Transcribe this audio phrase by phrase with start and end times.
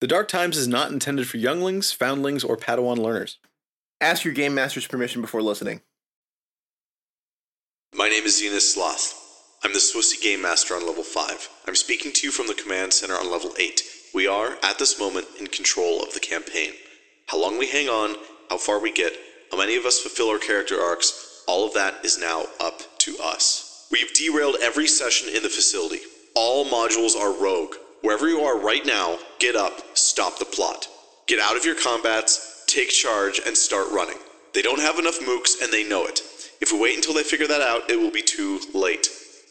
[0.00, 3.38] The Dark Times is not intended for younglings, foundlings, or Padawan learners.
[4.00, 5.80] Ask your game master's permission before listening.
[7.92, 9.14] My name is Zenas Sloth.
[9.64, 11.48] I'm the Swissy Game Master on level 5.
[11.66, 13.82] I'm speaking to you from the command center on level 8.
[14.14, 16.74] We are, at this moment, in control of the campaign.
[17.26, 18.14] How long we hang on,
[18.50, 19.14] how far we get,
[19.50, 23.16] how many of us fulfill our character arcs, all of that is now up to
[23.20, 23.88] us.
[23.90, 26.02] We've derailed every session in the facility.
[26.36, 27.74] All modules are rogue.
[28.02, 30.86] Wherever you are right now, get up, stop the plot.
[31.26, 34.18] Get out of your combats, take charge, and start running.
[34.54, 36.22] They don't have enough mooks, and they know it.
[36.60, 39.08] If we wait until they figure that out, it will be too late.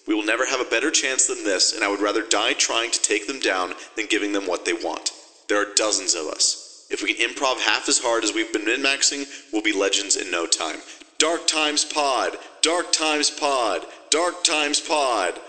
[0.08, 2.92] We will never have a better chance than this, and I would rather die trying
[2.92, 5.12] to take them down than giving them what they want.
[5.50, 6.86] There are dozens of us.
[6.90, 10.16] If we can improv half as hard as we've been min maxing, we'll be legends
[10.16, 10.80] in no time.
[11.18, 12.38] Dark Times Pod!
[12.62, 13.86] Dark Times Pod!
[14.10, 15.40] Dark Times Pod!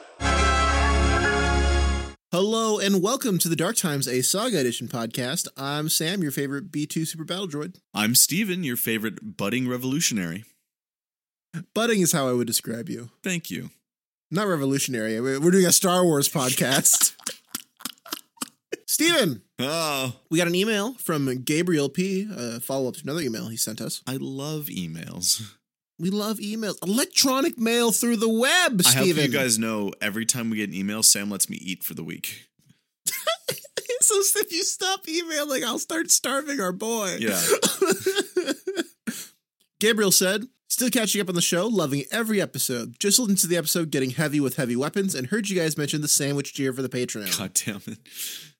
[2.30, 5.48] Hello and welcome to the Dark Times, a Saga Edition podcast.
[5.56, 7.76] I'm Sam, your favorite B2 Super Battle Droid.
[7.94, 10.44] I'm Steven, your favorite budding revolutionary.
[11.74, 13.10] Budding is how I would describe you.
[13.22, 13.70] Thank you.
[14.30, 15.18] Not revolutionary.
[15.20, 17.14] We're doing a Star Wars podcast.
[18.86, 22.28] Steven, Oh, we got an email from Gabriel P.
[22.30, 24.02] Uh, follow up to another email he sent us.
[24.06, 25.54] I love emails.
[25.98, 26.80] We love emails.
[26.86, 30.74] Electronic mail through the web, I hope you guys know every time we get an
[30.74, 32.48] email, Sam lets me eat for the week.
[34.00, 37.16] so if you stop emailing, I'll start starving our boy.
[37.18, 37.42] Yeah.
[39.80, 43.00] Gabriel said, Still catching up on the show, loving every episode.
[43.00, 46.02] Just listened to the episode Getting Heavy with Heavy Weapons and heard you guys mention
[46.02, 47.38] the sandwich tier for the Patreon.
[47.38, 47.98] God damn it.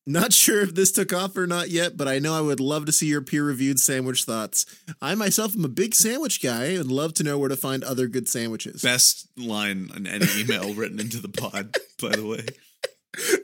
[0.07, 2.87] Not sure if this took off or not yet, but I know I would love
[2.87, 4.65] to see your peer reviewed sandwich thoughts.
[5.03, 8.07] I myself am a big sandwich guy and love to know where to find other
[8.09, 8.81] good sandwiches.
[8.81, 12.47] Best line in any email written into the pod, by the way.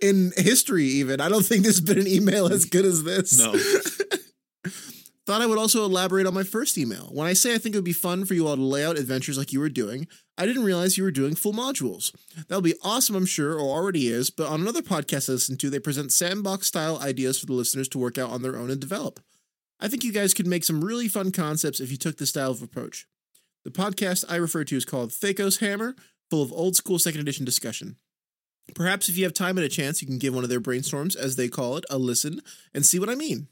[0.01, 1.21] In history, even.
[1.21, 3.39] I don't think there's been an email as good as this.
[3.39, 3.53] No.
[5.27, 7.09] Thought I would also elaborate on my first email.
[7.11, 8.99] When I say I think it would be fun for you all to lay out
[8.99, 12.15] adventures like you were doing, I didn't realize you were doing full modules.
[12.47, 15.71] That'll be awesome, I'm sure, or already is, but on another podcast I listen to,
[15.71, 18.81] they present sandbox style ideas for the listeners to work out on their own and
[18.81, 19.19] develop.
[19.81, 22.51] I think you guys could make some really fun concepts if you took this style
[22.51, 23.07] of approach.
[23.65, 25.97] The podcast I refer to is called Thakos Hammer,
[26.29, 27.97] full of old school second edition discussion.
[28.75, 31.17] Perhaps if you have time and a chance, you can give one of their brainstorms,
[31.17, 32.41] as they call it, a listen
[32.75, 33.49] and see what I mean.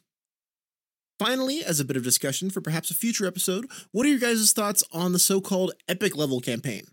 [1.18, 4.52] Finally, as a bit of discussion for perhaps a future episode, what are your guys'
[4.52, 6.84] thoughts on the so called epic level campaign?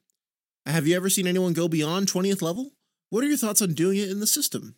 [0.66, 2.72] Have you ever seen anyone go beyond 20th level?
[3.10, 4.76] What are your thoughts on doing it in the system?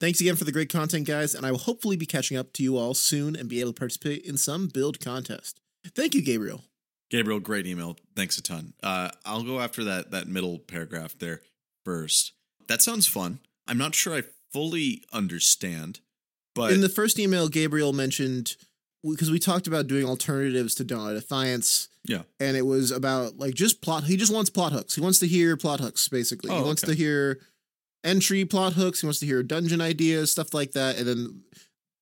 [0.00, 2.62] Thanks again for the great content, guys, and I will hopefully be catching up to
[2.62, 5.60] you all soon and be able to participate in some build contest.
[5.94, 6.64] Thank you, Gabriel.
[7.10, 7.96] Gabriel, great email.
[8.14, 8.74] Thanks a ton.
[8.82, 11.42] Uh, I'll go after that that middle paragraph there
[11.84, 12.32] first.
[12.68, 13.40] That sounds fun.
[13.68, 16.00] I'm not sure I fully understand,
[16.54, 18.56] but in the first email, Gabriel mentioned
[19.10, 21.88] because we talked about doing alternatives to Dawn Defiance.
[22.04, 22.22] Yeah.
[22.38, 24.04] And it was about like just plot.
[24.04, 24.94] He just wants plot hooks.
[24.94, 26.50] He wants to hear plot hooks, basically.
[26.50, 26.92] Oh, he wants okay.
[26.92, 27.40] to hear
[28.04, 29.00] entry plot hooks.
[29.00, 30.98] He wants to hear dungeon ideas, stuff like that.
[30.98, 31.42] And then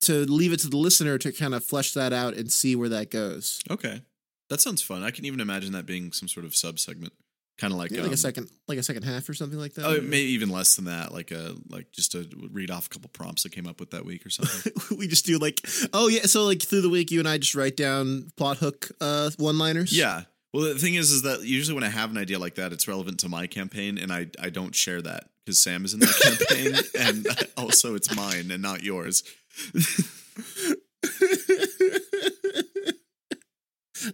[0.02, 2.90] to leave it to the listener to kind of flesh that out and see where
[2.90, 3.60] that goes.
[3.70, 4.02] okay.
[4.50, 5.02] That sounds fun.
[5.02, 7.14] I can even imagine that being some sort of sub segment,
[7.58, 9.74] kind of like Yeah, like a um, second, like a second half or something like
[9.74, 9.84] that.
[9.84, 11.12] Oh, maybe even less than that.
[11.12, 14.04] Like a like just to read off a couple prompts that came up with that
[14.04, 14.72] week or something.
[14.98, 15.60] we just do like,
[15.92, 16.22] oh yeah.
[16.22, 19.58] So like through the week, you and I just write down plot hook uh, one
[19.58, 19.96] liners.
[19.96, 20.22] yeah.
[20.52, 22.86] Well, the thing is, is that usually when I have an idea like that, it's
[22.86, 26.38] relevant to my campaign, and I I don't share that because Sam is in that
[26.48, 27.26] campaign, and
[27.56, 29.24] also it's mine and not yours.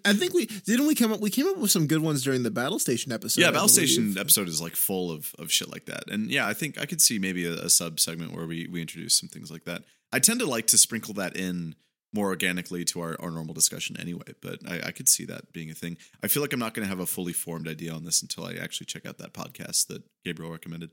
[0.04, 2.42] I think we didn't we come up we came up with some good ones during
[2.42, 3.40] the battle station episode.
[3.40, 6.54] yeah, Battle Station episode is like full of of shit like that, and yeah, I
[6.54, 9.50] think I could see maybe a, a sub segment where we we introduce some things
[9.50, 9.82] like that.
[10.12, 11.74] I tend to like to sprinkle that in
[12.12, 15.70] more organically to our, our normal discussion anyway, but I, I could see that being
[15.70, 15.96] a thing.
[16.22, 18.44] I feel like I'm not going to have a fully formed idea on this until
[18.44, 20.90] I actually check out that podcast that Gabriel recommended.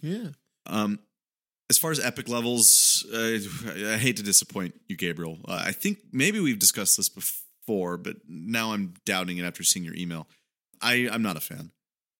[0.00, 0.28] Yeah.
[0.66, 1.00] Um,
[1.68, 3.38] as far as epic levels, uh,
[3.92, 5.38] I hate to disappoint you, Gabriel.
[5.46, 9.84] Uh, I think maybe we've discussed this before, but now I'm doubting it after seeing
[9.84, 10.28] your email.
[10.80, 11.70] I, I'm not a fan.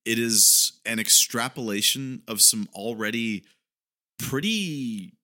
[0.05, 3.45] It is an extrapolation of some already
[4.19, 5.15] pretty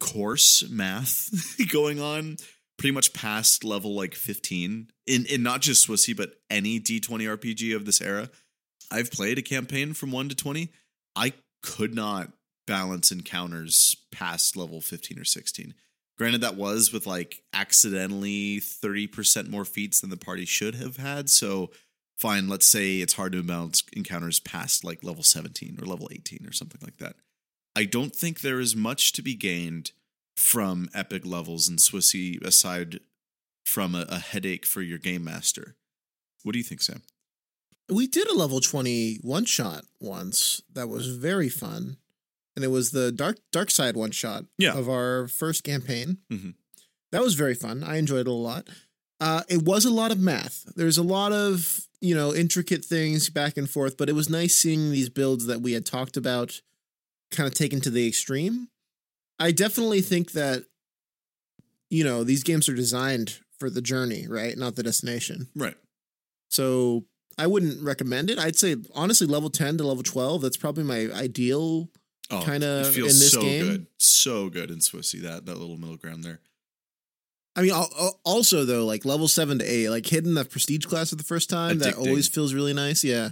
[0.00, 2.36] coarse math going on,
[2.78, 7.74] pretty much past level like 15 in, in not just Swissy, but any D20 RPG
[7.74, 8.30] of this era.
[8.90, 10.70] I've played a campaign from 1 to 20.
[11.16, 11.32] I
[11.62, 12.30] could not
[12.66, 15.74] balance encounters past level 15 or 16.
[16.18, 21.28] Granted, that was with like accidentally 30% more feats than the party should have had.
[21.28, 21.70] So,
[22.16, 26.46] fine, let's say it's hard to balance encounters past like level 17 or level 18
[26.46, 27.16] or something like that.
[27.76, 29.92] I don't think there is much to be gained
[30.36, 33.00] from epic levels in Swissy aside
[33.64, 35.76] from a, a headache for your game master.
[36.42, 37.02] What do you think, Sam?
[37.88, 41.98] We did a level 20 one shot once that was very fun.
[42.56, 44.74] And it was the dark dark side one shot Yeah.
[44.76, 46.18] of our first campaign.
[46.32, 46.54] Mhm.
[47.12, 47.84] That was very fun.
[47.84, 48.68] I enjoyed it a lot.
[49.20, 50.64] Uh, it was a lot of math.
[50.74, 54.56] There's a lot of, you know, intricate things back and forth, but it was nice
[54.56, 56.60] seeing these builds that we had talked about
[57.30, 58.68] kind of taken to the extreme.
[59.38, 60.64] I definitely think that,
[61.90, 64.56] you know, these games are designed for the journey, right?
[64.56, 65.48] Not the destination.
[65.54, 65.76] Right.
[66.50, 67.06] So
[67.38, 68.38] I wouldn't recommend it.
[68.38, 70.42] I'd say honestly, level ten to level twelve.
[70.42, 71.90] That's probably my ideal.
[72.30, 73.64] Oh, Kinda it in feels this so game.
[73.64, 75.22] good, so good in Swissy.
[75.22, 76.40] That that little middle ground there.
[77.54, 80.84] I mean, al- al- also though, like level seven to eight, like hitting that prestige
[80.86, 83.02] class for the first time, that always feels really nice.
[83.04, 83.30] Yeah.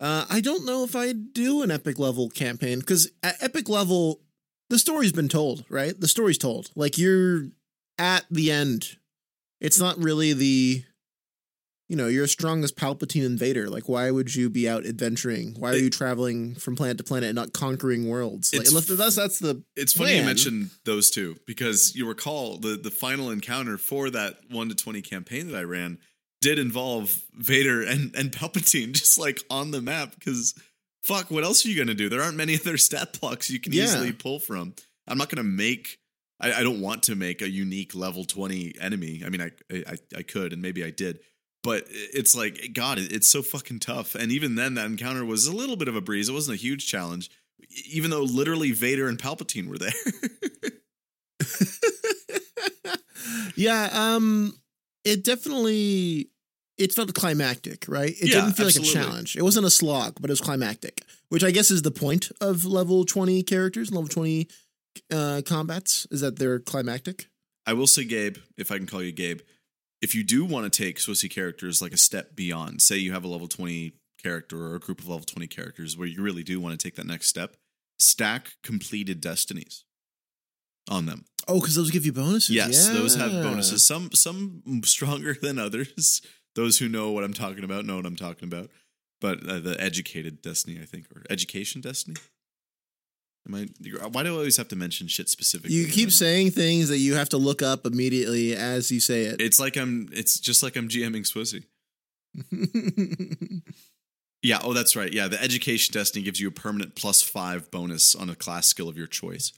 [0.00, 4.20] Uh, I don't know if I do an epic level campaign because at epic level,
[4.68, 5.98] the story's been told, right?
[5.98, 6.70] The story's told.
[6.74, 7.48] Like you're
[7.98, 8.96] at the end.
[9.60, 10.82] It's not really the,
[11.88, 13.68] you know, you're as strong as Palpatine and Vader.
[13.68, 15.54] Like, why would you be out adventuring?
[15.58, 18.54] Why are It- you traveling from planet to planet and not conquering worlds?
[18.54, 22.76] Like, unless that's that's the It's funny you mentioned those two because you recall the
[22.76, 25.98] the final encounter for that one to twenty campaign that I ran
[26.40, 30.54] did involve Vader and and Palpatine just like on the map because
[31.02, 32.08] fuck, what else are you gonna do?
[32.08, 33.84] There aren't many other stat blocks you can Yeah.
[33.84, 34.74] easily pull from.
[35.06, 35.98] I'm not gonna make.
[36.40, 39.22] I, I don't want to make a unique level twenty enemy.
[39.26, 41.20] I mean, I I I could and maybe I did.
[41.62, 44.16] But it's like, God, it's so fucking tough.
[44.16, 46.28] And even then, that encounter was a little bit of a breeze.
[46.28, 47.30] It wasn't a huge challenge,
[47.88, 49.92] even though literally Vader and Palpatine were there.
[53.56, 54.54] yeah, um
[55.04, 56.28] it definitely
[56.78, 58.10] it felt climactic, right?
[58.10, 59.36] It Yeah, didn't feel like a challenge.
[59.36, 62.64] It wasn't a slog, but it was climactic, which I guess is the point of
[62.64, 64.48] level 20 characters, and level 20
[65.12, 67.26] uh combats is that they're climactic.
[67.66, 69.40] I will say, Gabe, if I can call you Gabe,
[70.02, 73.24] if you do want to take Swissy characters like a step beyond, say you have
[73.24, 76.60] a level 20 character or a group of level 20 characters where you really do
[76.60, 77.56] want to take that next step,
[77.98, 79.84] stack completed destinies
[80.90, 81.24] on them.
[81.48, 82.50] Oh, because those give you bonuses.
[82.50, 83.84] Yes, those have bonuses.
[83.84, 86.22] Some some stronger than others.
[86.54, 88.68] Those who know what I'm talking about know what I'm talking about.
[89.22, 92.16] But uh, the educated destiny, I think, or education destiny.
[93.48, 93.68] Am I?
[94.08, 95.74] Why do I always have to mention shit specifically?
[95.76, 99.40] You keep saying things that you have to look up immediately as you say it.
[99.40, 100.08] It's like I'm.
[100.12, 101.64] It's just like I'm GMing Swissy.
[104.44, 104.58] Yeah.
[104.64, 105.12] Oh, that's right.
[105.12, 108.88] Yeah, the education destiny gives you a permanent plus five bonus on a class skill
[108.88, 109.52] of your choice.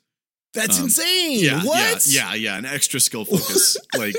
[0.52, 1.40] That's Um, insane.
[1.42, 1.62] Yeah.
[1.64, 2.04] what?
[2.06, 2.34] Yeah.
[2.34, 2.34] Yeah.
[2.34, 2.58] Yeah.
[2.58, 4.14] An extra skill focus, like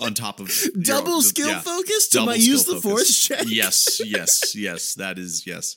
[0.00, 0.50] on top of
[0.82, 1.60] Double skill yeah.
[1.60, 2.82] focus to Double my use the focus.
[2.90, 3.44] force check.
[3.46, 4.00] Yes.
[4.04, 4.56] Yes.
[4.56, 4.94] Yes.
[4.96, 5.76] That is yes.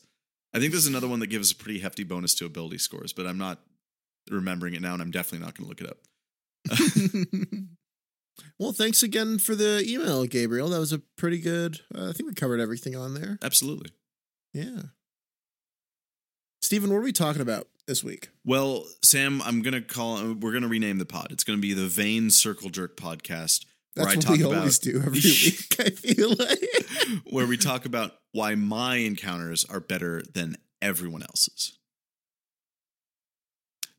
[0.55, 3.27] I think there's another one that gives a pretty hefty bonus to ability scores, but
[3.27, 3.59] I'm not
[4.31, 5.97] remembering it now, and I'm definitely not going to look it up.
[8.57, 10.69] well, thanks again for the email, Gabriel.
[10.69, 11.81] That was a pretty good.
[11.93, 13.37] Uh, I think we covered everything on there.
[13.43, 13.91] Absolutely.
[14.53, 14.81] Yeah.
[16.61, 18.29] Stephen, what are we talking about this week?
[18.45, 20.35] Well, Sam, I'm gonna call.
[20.35, 21.27] We're gonna rename the pod.
[21.31, 24.57] It's gonna be the Vain Circle Jerk podcast, where That's I what talk we about
[24.57, 25.75] always do every week.
[25.79, 27.23] I feel like.
[27.29, 31.77] where we talk about why my encounters are better than everyone else's.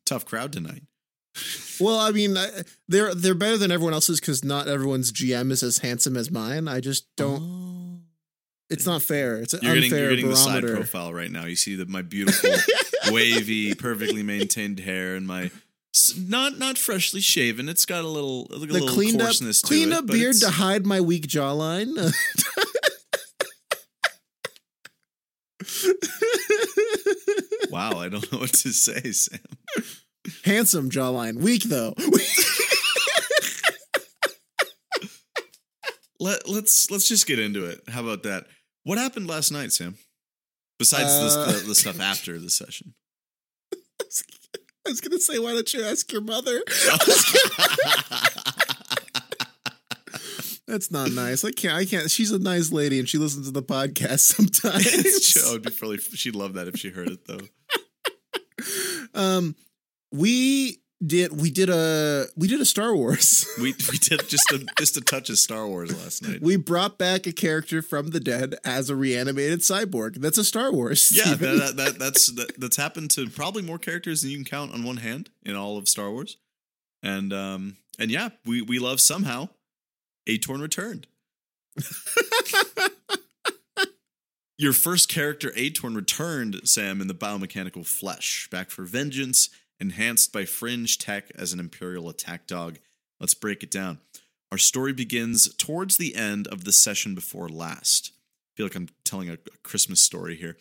[0.05, 0.83] Tough crowd tonight.
[1.79, 2.35] Well, I mean,
[2.87, 6.67] they're they're better than everyone else's because not everyone's GM is as handsome as mine.
[6.67, 7.39] I just don't.
[7.39, 7.99] Oh.
[8.71, 9.37] It's not fair.
[9.37, 10.75] It's an You're getting, unfair you're getting the side barometer.
[10.77, 11.45] profile right now.
[11.45, 12.49] You see that my beautiful,
[13.13, 15.51] wavy, perfectly maintained hair and my
[16.17, 17.69] not not freshly shaven.
[17.69, 20.85] It's got a little a the little cleaned up, cleaned it, up beard to hide
[20.85, 21.95] my weak jawline.
[27.69, 29.39] Wow, I don't know what to say, Sam.
[30.43, 31.93] Handsome jawline, weak though.
[36.19, 37.81] Let let's let's just get into it.
[37.87, 38.45] How about that?
[38.83, 39.97] What happened last night, Sam?
[40.79, 42.95] Besides Uh, this, the, the stuff after the session.
[44.87, 46.61] I was gonna say, why don't you ask your mother?
[50.65, 51.43] That's not nice.
[51.45, 51.73] I can't.
[51.75, 52.09] I can't.
[52.09, 55.59] She's a nice lady, and she listens to the podcast sometimes.
[55.61, 55.97] Be really.
[55.97, 57.39] She'd love that if she heard it though.
[59.13, 59.55] um,
[60.11, 61.39] we did.
[61.39, 62.27] We did a.
[62.35, 63.45] We did a Star Wars.
[63.57, 66.41] We we did just a just a touch of Star Wars last night.
[66.41, 70.21] we brought back a character from the dead as a reanimated cyborg.
[70.21, 71.11] That's a Star Wars.
[71.11, 71.57] yeah, Steven.
[71.57, 74.83] that, that that's that, that's happened to probably more characters than you can count on
[74.83, 76.37] one hand in all of Star Wars.
[77.01, 79.49] And um and yeah, we we love somehow
[80.27, 81.07] Atorn returned.
[84.59, 89.49] Your first character, Atorn, returned, Sam, in the biomechanical flesh, back for vengeance
[89.79, 92.79] enhanced by fringe tech as an Imperial attack dog.
[93.19, 93.99] Let's break it down.
[94.51, 98.11] Our story begins towards the end of the session before last.
[98.13, 100.57] I feel like I'm telling a, Christmas story here.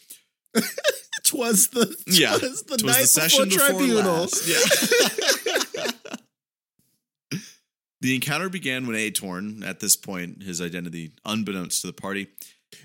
[1.24, 4.20] Twas the twas Yeah, the Twas night before, tribunal.
[4.22, 4.46] last.
[4.46, 4.58] Yeah.
[8.06, 12.28] the encounter began when Atorn, at this point, his identity unbeknownst to the party,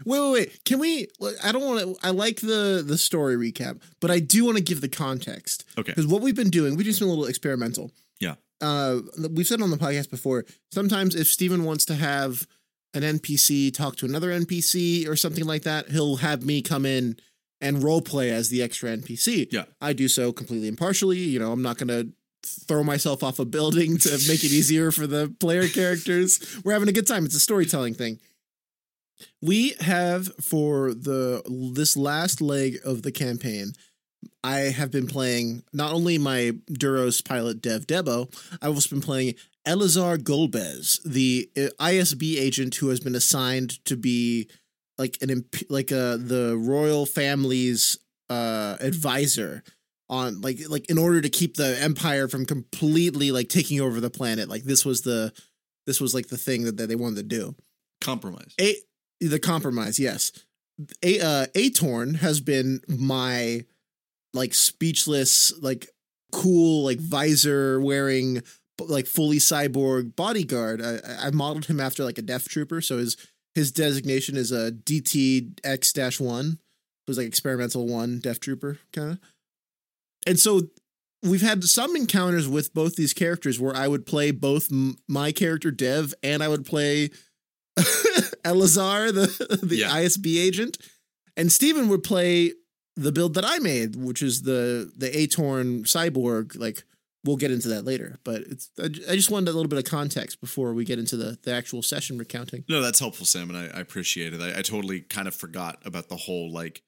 [0.05, 0.63] Wait, wait, wait.
[0.63, 1.07] Can we?
[1.43, 2.07] I don't want to.
[2.07, 5.91] I like the the story recap, but I do want to give the context Okay.
[5.91, 7.91] because what we've been doing, we've just been a little experimental.
[8.19, 8.35] Yeah.
[8.61, 8.99] Uh,
[9.31, 10.45] we've said on the podcast before.
[10.71, 12.47] Sometimes if Steven wants to have
[12.93, 17.17] an NPC talk to another NPC or something like that, he'll have me come in
[17.59, 19.47] and role play as the extra NPC.
[19.51, 19.65] Yeah.
[19.81, 21.17] I do so completely impartially.
[21.17, 22.11] You know, I'm not going to
[22.43, 26.59] throw myself off a building to make it easier for the player characters.
[26.63, 27.25] We're having a good time.
[27.25, 28.19] It's a storytelling thing.
[29.41, 31.43] We have for the
[31.73, 33.73] this last leg of the campaign,
[34.43, 39.35] I have been playing not only my Duros pilot Dev Debo, I've also been playing
[39.67, 44.49] Elazar Golbez, the uh, ISB agent who has been assigned to be
[44.97, 47.97] like an like a the royal family's
[48.29, 49.63] uh advisor
[50.11, 54.09] on like like in order to keep the empire from completely like taking over the
[54.09, 54.49] planet.
[54.49, 55.33] Like this was the
[55.87, 57.55] this was like the thing that, that they wanted to do.
[58.01, 58.53] compromise.
[58.59, 58.75] A
[59.21, 60.31] the compromise, yes.
[61.01, 63.65] A uh Atorn has been my
[64.33, 65.87] like speechless, like
[66.31, 68.43] cool, like visor wearing
[68.79, 70.81] like fully cyborg bodyguard.
[70.81, 73.15] I, I modeled him after like a death trooper, so his
[73.55, 76.59] his designation is a DTX one.
[77.07, 79.19] It was like experimental one death trooper kind of.
[80.27, 80.61] And so
[81.23, 85.31] we've had some encounters with both these characters where I would play both m- my
[85.31, 87.09] character Dev and I would play
[88.43, 89.89] Elazar, the the Yeah.
[89.91, 90.77] ISB agent,
[91.37, 92.53] and Steven would play
[92.95, 96.57] the build that I made, which is the the Atorn cyborg.
[96.57, 96.83] Like
[97.23, 99.85] we'll get into that later, but it's I, I just wanted a little bit of
[99.85, 102.63] context before we get into the the actual session recounting.
[102.67, 104.41] No, that's helpful, Sam, and I, I appreciate it.
[104.41, 106.81] I, I totally kind of forgot about the whole like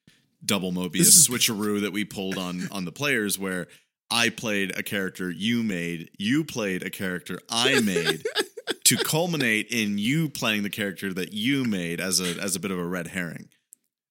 [0.45, 3.67] double Mobius is- switcheroo that we pulled on on the players, where
[4.11, 8.23] I played a character you made, you played a character I made,
[8.83, 12.71] to culminate in you playing the character that you made as a as a bit
[12.71, 13.49] of a red herring.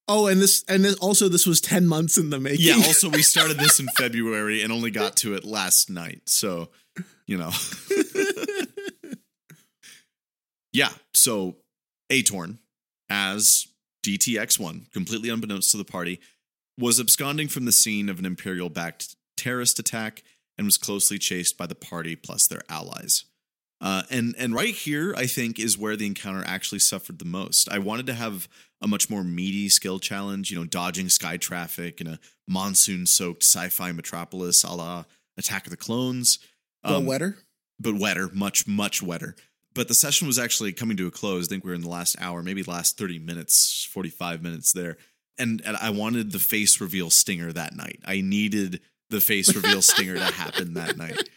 [0.09, 2.65] Oh, and this and this, also this was ten months in the making.
[2.65, 2.75] Yeah.
[2.85, 6.23] Also, we started this in February and only got to it last night.
[6.25, 6.69] So,
[7.25, 7.51] you know.
[10.73, 10.89] yeah.
[11.13, 11.57] So,
[12.11, 12.57] Atorn
[13.09, 13.67] as
[14.03, 16.19] DTX1, completely unbeknownst to the party,
[16.77, 20.23] was absconding from the scene of an Imperial backed terrorist attack
[20.57, 23.25] and was closely chased by the party plus their allies.
[23.81, 27.67] Uh, and and right here, I think, is where the encounter actually suffered the most.
[27.69, 28.47] I wanted to have
[28.81, 33.91] a much more meaty skill challenge, you know, dodging sky traffic in a monsoon-soaked sci-fi
[33.91, 35.03] metropolis, a la
[35.37, 36.39] Attack of the Clones.
[36.83, 37.37] but Um, wetter.
[37.79, 39.35] but wetter, much, much wetter.
[39.73, 41.47] But the session was actually coming to a close.
[41.47, 44.97] I think we are in the last hour, maybe last 30 minutes, 45 minutes there.
[45.37, 47.99] And, and I wanted the face reveal stinger that night.
[48.05, 51.29] I needed the face reveal stinger to happen that night.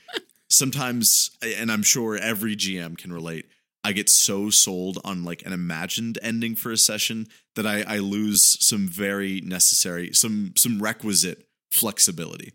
[0.49, 3.47] Sometimes, and I'm sure every GM can relate,
[3.87, 7.99] I get so sold on like an imagined ending for a session that I, I
[7.99, 12.53] lose some very necessary, some some requisite flexibility.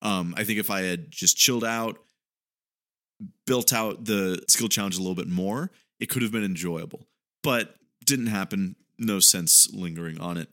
[0.00, 1.98] Um, I think if I had just chilled out,
[3.46, 7.06] built out the skill challenge a little bit more, it could have been enjoyable.
[7.42, 8.76] But didn't happen.
[8.98, 10.48] No sense lingering on it.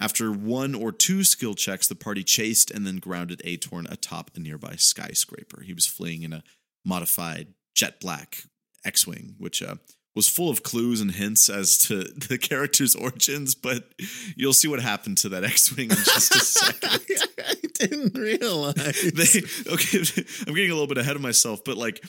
[0.00, 4.40] After one or two skill checks, the party chased and then grounded Atorn atop a
[4.40, 5.62] nearby skyscraper.
[5.62, 6.42] He was fleeing in a
[6.84, 8.44] modified jet black
[8.84, 9.76] X Wing, which uh,
[10.14, 13.92] was full of clues and hints as to the character's origins, but
[14.36, 17.00] you'll see what happened to that X Wing in just a second
[17.48, 18.76] I didn't realize.
[19.14, 19.98] they okay
[20.46, 22.04] i'm getting a little bit ahead of myself but like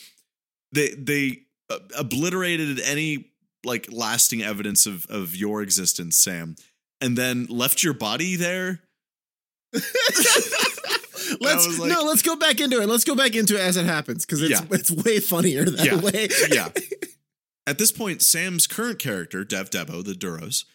[0.72, 3.32] they they uh, obliterated any
[3.66, 6.56] like lasting evidence of of your existence sam
[7.02, 8.82] and then left your body there
[11.42, 12.88] let's like- no, let's go back into it.
[12.88, 14.68] Let's go back into it as it happens because it's Yeah.
[14.72, 15.96] it's way funnier that Yeah.
[16.00, 16.28] way.
[16.52, 16.70] yeah
[17.66, 20.66] at this point sam's current character dev debo the duros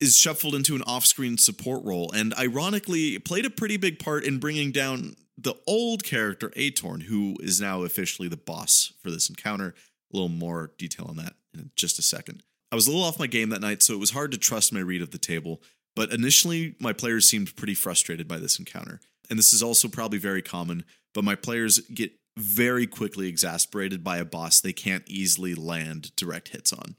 [0.00, 4.38] is shuffled into an off-screen support role and ironically played a pretty big part in
[4.38, 9.74] bringing down the old character atorn who is now officially the boss for this encounter.
[10.12, 12.42] A little more detail on that in just a second.
[12.72, 14.72] I was a little off my game that night so it was hard to trust
[14.72, 15.62] my read of the table
[15.94, 19.00] but initially my players seemed pretty frustrated by this encounter.
[19.28, 24.18] And this is also probably very common but my players get very quickly exasperated by
[24.18, 26.96] a boss they can't easily land direct hits on.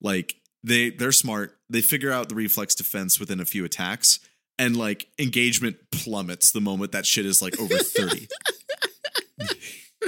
[0.00, 1.56] Like they they're smart.
[1.68, 4.20] They figure out the reflex defense within a few attacks
[4.58, 8.26] and like engagement plummets the moment that shit is like over 30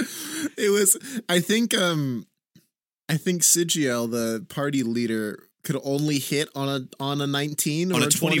[0.57, 0.97] it was
[1.29, 2.25] I think um
[3.09, 8.03] I think Sigiel, the party leader, could only hit on a on a 19 on
[8.03, 8.37] or a 20?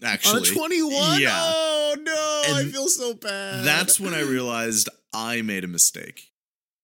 [0.00, 1.20] 21 actually On a 21?
[1.20, 1.30] Yeah.
[1.54, 3.64] Oh no, I feel so bad.
[3.64, 6.30] that's when i realized i made a mistake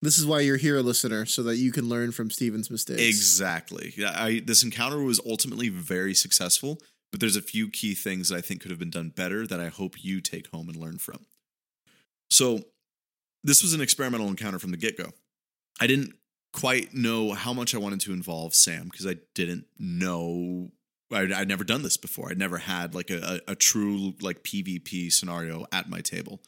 [0.01, 3.01] This is why you're here, listener, so that you can learn from Steven's mistakes.
[3.01, 6.79] exactly i this encounter was ultimately very successful
[7.11, 9.59] but there's a few key things that i think could have been done better that
[9.59, 11.25] i hope you take home and learn from
[12.29, 12.59] so
[13.43, 15.11] this was an experimental encounter from the get-go
[15.79, 16.13] i didn't
[16.53, 20.69] quite know how much i wanted to involve sam because i didn't know
[21.11, 22.29] I'd, I'd never done this before.
[22.29, 26.41] I'd never had like a, a, a true like PvP scenario at my table.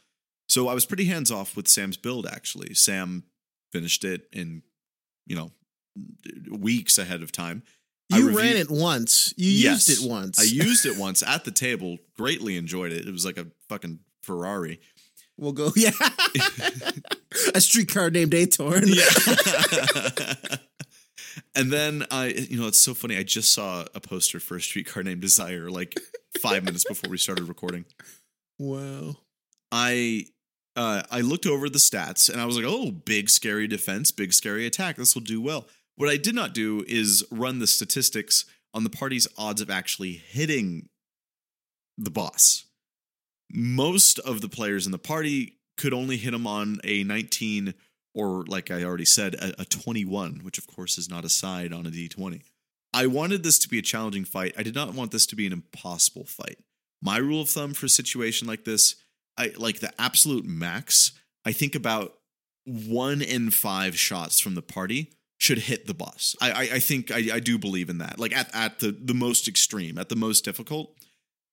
[0.48, 2.74] So I was pretty hands off with Sam's build actually.
[2.74, 3.24] Sam
[3.72, 4.64] finished it in,
[5.28, 5.52] you know,
[6.52, 7.64] weeks ahead of time.
[8.10, 9.34] You reviewed- ran it once.
[9.38, 9.88] You Yes.
[9.88, 10.40] used it once.
[10.40, 13.08] I used it once at the table, greatly enjoyed it.
[13.08, 14.80] It was like a fucking Ferrari.
[15.38, 15.72] We'll go.
[15.76, 15.92] Yeah.
[17.54, 18.88] a streetcar named Atorn.
[18.88, 20.58] Yeah.
[21.56, 23.18] And then I, you know, it's so funny.
[23.18, 26.00] I just saw a poster for a streetcar named Desire like
[26.42, 27.86] five minutes before we started recording.
[28.58, 29.18] Wow.
[29.72, 30.26] I
[30.76, 34.34] uh, I looked over the stats and I was like, oh, big scary defense, big
[34.34, 34.96] scary attack.
[34.96, 35.68] This will do well.
[35.96, 40.14] What I did not do is run the statistics on the party's odds of actually
[40.14, 40.88] hitting
[41.98, 42.66] the boss.
[43.52, 47.74] Most of the players in the party could only hit him on a 19
[48.14, 51.74] or, like I already said, a, a 21, which of course is not a side
[51.74, 52.42] on a d20.
[52.94, 54.56] I wanted this to be a challenging fight.
[54.58, 56.58] I did not want this to be an impossible fight.
[57.02, 58.96] My rule of thumb for a situation like this
[59.38, 61.14] I like the absolute max.
[61.46, 62.16] I think about
[62.66, 66.36] one in five shots from the party should hit the boss.
[66.42, 68.20] I I, I think I, I do believe in that.
[68.20, 70.94] Like at at the the most extreme, at the most difficult,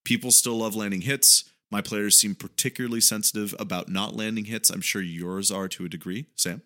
[0.04, 1.44] people still love landing hits.
[1.70, 4.70] My players seem particularly sensitive about not landing hits.
[4.70, 6.62] I'm sure yours are to a degree, Sam.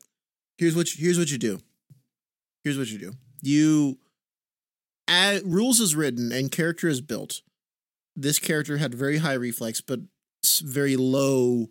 [0.59, 1.61] Here's what you, here's what you do.
[2.65, 3.13] Here's what you do.
[3.43, 3.99] You
[5.09, 7.41] add rules is written and character is built.
[8.15, 10.01] This character had very high reflex, but
[10.63, 11.71] very low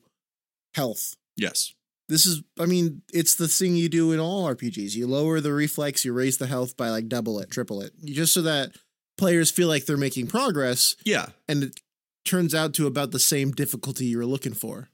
[0.74, 1.16] health.
[1.38, 1.74] Yes.
[2.08, 4.96] This is, I mean, it's the thing you do in all RPGs.
[4.96, 8.34] You lower the reflex, you raise the health by like double it, triple it, just
[8.34, 8.72] so that
[9.20, 11.28] players feel like they're making progress, Yeah.
[11.48, 11.72] and
[12.26, 14.90] turns out to about the same difficulty you were looking for.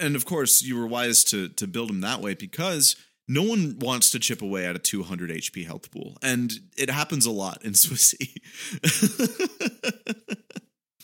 [0.00, 2.96] and of course you were wise to to build them that way because
[3.28, 7.26] no one wants to chip away at a 200 HP health pool, and it happens
[7.26, 8.38] a lot in Swissy.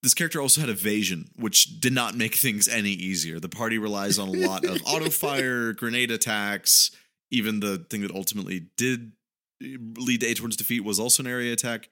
[0.03, 3.39] this character also had evasion, which did not make things any easier.
[3.39, 6.91] The party relies on a lot of auto fire, grenade attacks.
[7.31, 9.13] Even the thing that ultimately did
[9.61, 11.89] lead to Atorn's defeat was also an area attack.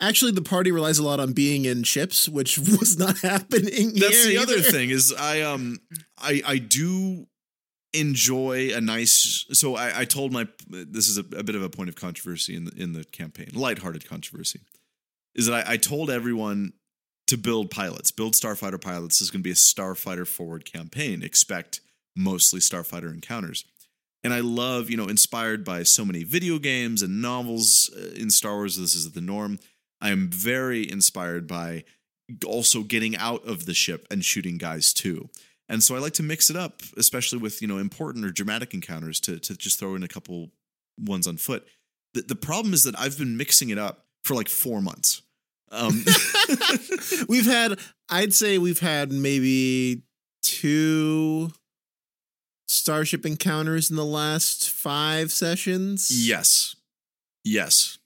[0.00, 3.94] Actually, the party relies a lot on being in ships, which was not happening.
[3.94, 5.78] That's the other thing is I um
[6.18, 7.26] I I do
[7.92, 11.70] enjoy a nice so I, I told my this is a, a bit of a
[11.70, 14.60] point of controversy in the in the campaign lighthearted controversy
[15.34, 16.72] is that I, I told everyone
[17.26, 18.10] to build pilots.
[18.10, 21.22] Build starfighter pilots this is going to be a starfighter forward campaign.
[21.22, 21.80] Expect
[22.14, 23.64] mostly starfighter encounters.
[24.22, 28.30] And I love you know inspired by so many video games and novels uh, in
[28.30, 29.58] Star Wars this is the norm
[30.00, 31.84] I am very inspired by
[32.44, 35.28] also getting out of the ship and shooting guys too.
[35.68, 38.74] And so I like to mix it up, especially with you know important or dramatic
[38.74, 40.50] encounters, to to just throw in a couple
[40.98, 41.66] ones on foot.
[42.14, 45.22] The, the problem is that I've been mixing it up for like four months.
[45.72, 46.04] Um,
[47.28, 47.78] we've had,
[48.08, 50.02] I'd say we've had maybe
[50.42, 51.50] two
[52.68, 56.10] starship encounters in the last five sessions.
[56.10, 56.76] yes,
[57.44, 57.98] yes,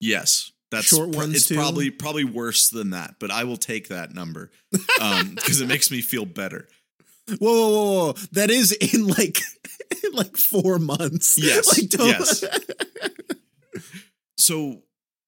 [0.00, 0.52] yes.
[0.70, 1.56] That's Short ones, it's too?
[1.56, 4.50] probably probably worse than that, but I will take that number
[5.00, 6.68] um, because it makes me feel better.
[7.28, 8.12] Whoa, whoa, whoa, whoa!
[8.32, 9.40] That is in like,
[10.04, 11.36] in like four months.
[11.38, 12.44] Yes, Like, yes.
[14.36, 14.82] so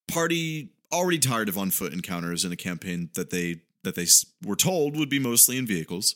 [0.08, 4.06] party already tired of on foot encounters in a campaign that they that they
[4.44, 6.14] were told would be mostly in vehicles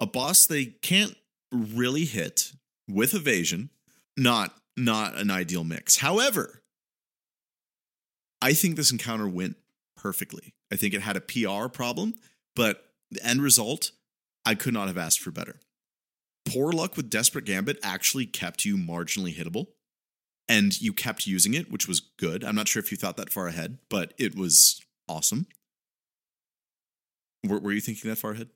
[0.00, 1.16] a boss they can't
[1.52, 2.52] really hit
[2.88, 3.70] with evasion
[4.16, 6.62] not not an ideal mix however
[8.42, 9.56] i think this encounter went
[9.96, 12.14] perfectly i think it had a pr problem
[12.56, 13.92] but the end result
[14.44, 15.60] i could not have asked for better
[16.46, 19.66] poor luck with desperate gambit actually kept you marginally hittable
[20.50, 22.42] and you kept using it, which was good.
[22.42, 25.46] I'm not sure if you thought that far ahead, but it was awesome.
[27.46, 28.50] Were, were you thinking that far ahead?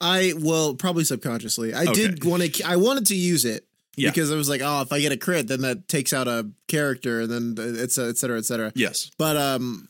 [0.00, 1.74] I well, probably subconsciously.
[1.74, 2.64] I did want to.
[2.64, 3.66] I wanted to use it
[3.96, 4.10] Yeah.
[4.10, 6.50] because I was like, oh, if I get a crit, then that takes out a
[6.68, 8.72] character, and then it's a et cetera, et cetera.
[8.74, 9.10] Yes.
[9.18, 9.88] But um,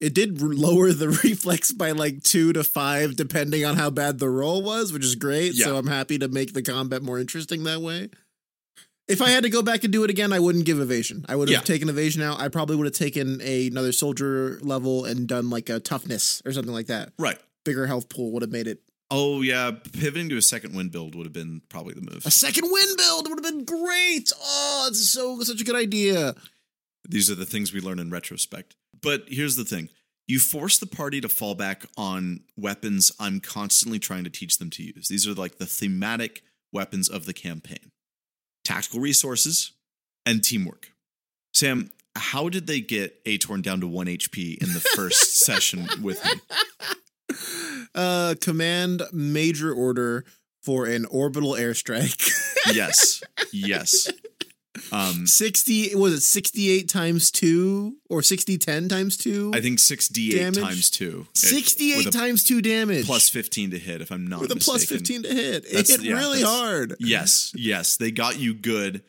[0.00, 4.28] It did lower the reflex by like two to five, depending on how bad the
[4.30, 5.54] roll was, which is great.
[5.54, 8.10] So I'm happy to make the combat more interesting that way.
[9.08, 11.24] If I had to go back and do it again, I wouldn't give evasion.
[11.28, 11.62] I would have Yeah.
[11.62, 12.40] taken evasion out.
[12.40, 16.52] I probably would have taken a, another soldier level and done like a toughness or
[16.52, 17.12] something like that.
[17.18, 17.38] Right.
[17.64, 21.14] Bigger health pool would have made it Oh yeah, pivoting to a second wind build
[21.14, 22.26] would have been probably the move.
[22.26, 23.28] a second wind build.
[23.28, 24.32] would have been great.
[24.40, 26.34] Oh, it's so such a good idea.
[27.08, 28.74] These are the things we learn in retrospect.
[29.00, 29.88] But here's the thing.
[30.26, 34.68] You force the party to fall back on weapons I'm constantly trying to teach them
[34.70, 35.08] to use.
[35.08, 37.92] These are like the thematic weapons of the campaign.
[38.62, 39.72] Tactical resources
[40.26, 40.92] and teamwork.
[41.54, 46.20] Sam, how did they get Atorn down to 1 HP in the first session with
[46.22, 46.42] him?
[47.98, 50.24] Uh, command major order
[50.62, 52.32] for an orbital airstrike.
[52.74, 53.22] Yes.
[53.52, 54.10] Yes.
[54.92, 60.32] Um 60 was it 68 times 2 or 60 10 times 2 I think 6d8
[60.32, 60.58] Damage?
[60.58, 61.26] times 2.
[61.34, 64.56] 68 with a times 2 damage plus 15 to hit if I'm not with a
[64.56, 65.22] plus mistaken.
[65.22, 67.96] 15 to hit it hit yeah, really hard Yes, yes.
[67.96, 69.02] They got you good,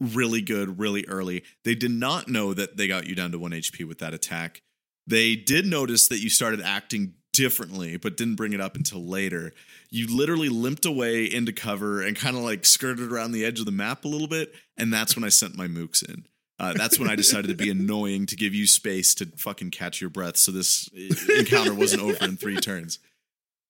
[0.00, 1.42] really good, really early.
[1.64, 4.62] They did not know that they got you down to 1 HP with that attack.
[5.06, 9.52] They did notice that you started acting differently, but didn't bring it up until later.
[9.90, 13.66] You literally limped away into cover and kind of like skirted around the edge of
[13.66, 14.54] the map a little bit.
[14.78, 16.26] And that's when I sent my mooks in.
[16.58, 20.00] Uh, that's when I decided to be annoying to give you space to fucking catch
[20.00, 20.88] your breath so this
[21.36, 23.00] encounter wasn't over in three turns.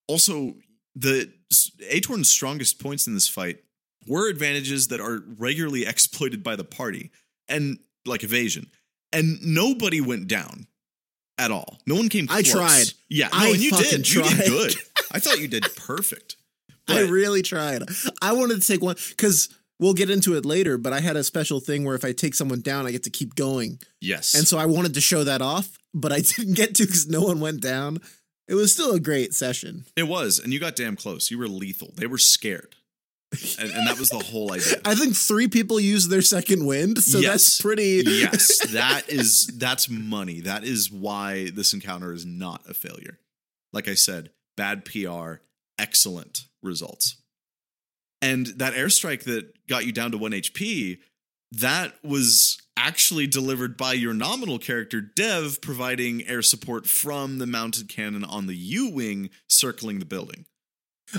[0.07, 0.55] Also,
[0.95, 1.33] the
[1.91, 3.59] Atorn's strongest points in this fight
[4.07, 7.11] were advantages that are regularly exploited by the party
[7.49, 8.67] and like evasion.
[9.13, 10.67] And nobody went down
[11.39, 11.79] at all.
[11.87, 12.49] No one came Close.
[12.49, 12.85] I tried.
[13.09, 14.13] Yeah, no, I and you did.
[14.13, 14.75] You did good.
[15.13, 16.37] I thought you did perfect.
[16.89, 17.83] I really tried.
[18.21, 19.49] I wanted to take one because
[19.81, 22.35] we'll get into it later, but I had a special thing where if I take
[22.35, 23.79] someone down, I get to keep going.
[24.01, 24.35] Yes.
[24.35, 27.23] And so I wanted to show that off, but I didn't get to because no
[27.23, 28.01] one went down.
[28.47, 29.87] It was still a great session.
[29.97, 31.31] it was, and you got damn close.
[31.31, 31.93] You were lethal.
[31.97, 32.77] They were scared.
[33.59, 34.75] And, and that was the whole idea.
[34.85, 37.31] I think three people used their second wind, so Yes.
[37.31, 38.03] that's pretty.
[38.07, 40.41] yes, that is that's money.
[40.41, 43.19] That is why this encounter is not a failure.
[43.73, 45.35] Like I said, bad PR,
[45.79, 47.17] excellent results.
[48.23, 50.99] And that airstrike that got you down to 1 HP,
[51.53, 57.89] that was actually delivered by your nominal character Dev providing air support from the mounted
[57.89, 60.47] cannon on the U-wing circling the building.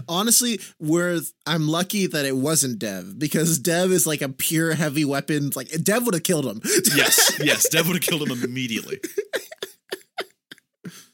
[0.08, 5.06] Honestly, where I'm lucky that it wasn't Dev because Dev is like a pure heavy
[5.06, 5.52] weapon.
[5.56, 6.62] Like Dev would have killed him.
[6.96, 9.00] Yes, yes, Dev would have killed him immediately.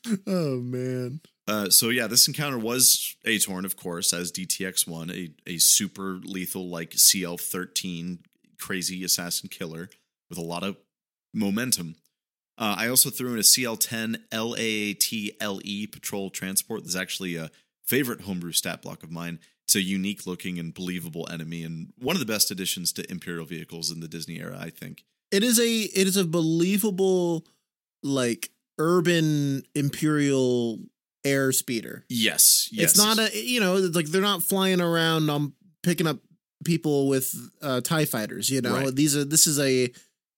[0.28, 1.22] oh man.
[1.48, 6.70] Uh, so yeah, this encounter was Atorn, of course, as DTX1, a, a super lethal
[6.70, 8.20] like CL13
[8.60, 9.90] crazy assassin killer
[10.30, 10.78] with a lot of
[11.34, 11.96] momentum.
[12.58, 16.84] Uh, I also threw in a CL10 LAAT LE E patrol transport.
[16.84, 17.50] This is actually a
[17.86, 19.40] favorite homebrew stat block of mine.
[19.66, 23.46] It's a unique looking and believable enemy, and one of the best additions to Imperial
[23.46, 25.06] vehicles in the Disney era, I think.
[25.32, 27.46] It is a it is a believable
[28.04, 30.80] like urban imperial
[31.24, 32.06] air speeder.
[32.10, 32.92] Yes, yes.
[32.92, 36.18] It's not a you know like they're not flying around um picking up
[36.66, 38.76] people with uh tie fighters, you know.
[38.76, 38.96] Right.
[38.96, 39.92] These are this is a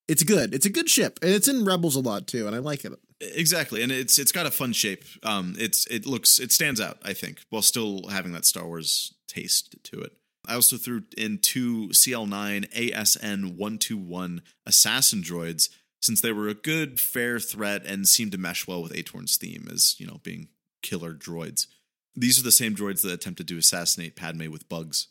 [0.08, 0.54] it's good.
[0.54, 2.94] It's a good ship and it's in Rebels a lot too and I like it.
[3.22, 5.04] Exactly, and it's it's got a fun shape.
[5.24, 6.98] Um, it's it looks it stands out.
[7.04, 10.14] I think while still having that Star Wars taste to it.
[10.46, 15.70] I also threw in two CL9 ASN one two one assassin droids
[16.02, 19.70] since they were a good fair threat and seemed to mesh well with Atorn's theme
[19.72, 20.50] as you know being
[20.82, 21.68] killer droids.
[22.16, 25.08] These are the same droids that attempted to assassinate Padme with bugs.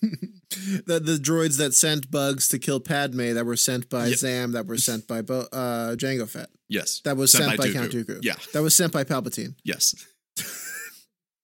[0.00, 4.18] The the droids that sent bugs to kill Padme that were sent by Yep.
[4.18, 6.50] Zam that were sent by Bo- uh Jango Fett.
[6.68, 7.72] Yes, That was sent, by, Dooku.
[7.72, 8.18] Count Dooku.
[8.22, 9.54] Yeah, That was sent by Palpatine.
[9.64, 9.94] yes.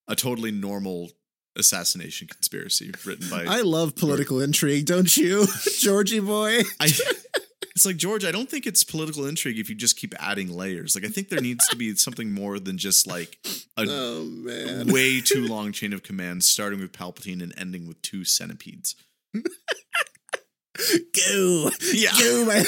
[0.09, 1.11] a totally normal
[1.57, 5.47] assassination conspiracy written by I love political intrigue, don't you,
[5.81, 6.63] Georgie boy?
[6.79, 6.93] I
[7.77, 10.95] it's like George, I don't think it's political intrigue if you just keep adding layers.
[10.95, 13.37] Like I think there needs to be something more than just like
[13.77, 14.87] a Oh man.
[14.87, 18.97] way too long chain of commands starting with Palpatine and ending with two centipedes.
[19.35, 19.43] Go.
[21.93, 22.13] Yeah.
[22.19, 22.65] Go, man.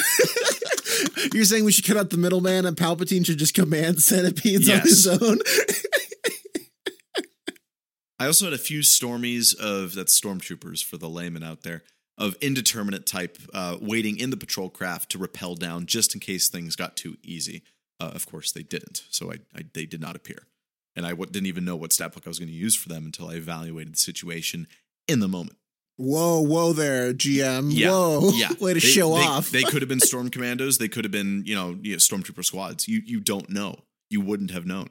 [1.32, 4.80] You're saying we should cut out the middleman and Palpatine should just command centipedes on
[4.80, 5.38] his own?
[8.20, 11.84] I also had a few stormies of that's stormtroopers for the layman out there
[12.18, 16.48] of indeterminate type uh, waiting in the patrol craft to rappel down just in case
[16.48, 17.62] things got too easy.
[18.00, 20.46] Uh, of course, they didn't, so I, I they did not appear,
[20.94, 22.88] and I w- didn't even know what stat book I was going to use for
[22.88, 24.66] them until I evaluated the situation
[25.08, 25.56] in the moment.
[25.96, 27.70] Whoa, whoa there, GM.
[27.72, 28.30] Yeah, Whoa.
[28.34, 28.50] yeah.
[28.60, 29.50] Way to They- show they- off.
[29.50, 30.78] They could have been storm commandos.
[30.78, 32.86] They could have been, you know, you know, stormtrooper squads.
[32.86, 33.80] You you don't know.
[34.10, 34.90] You wouldn't have known.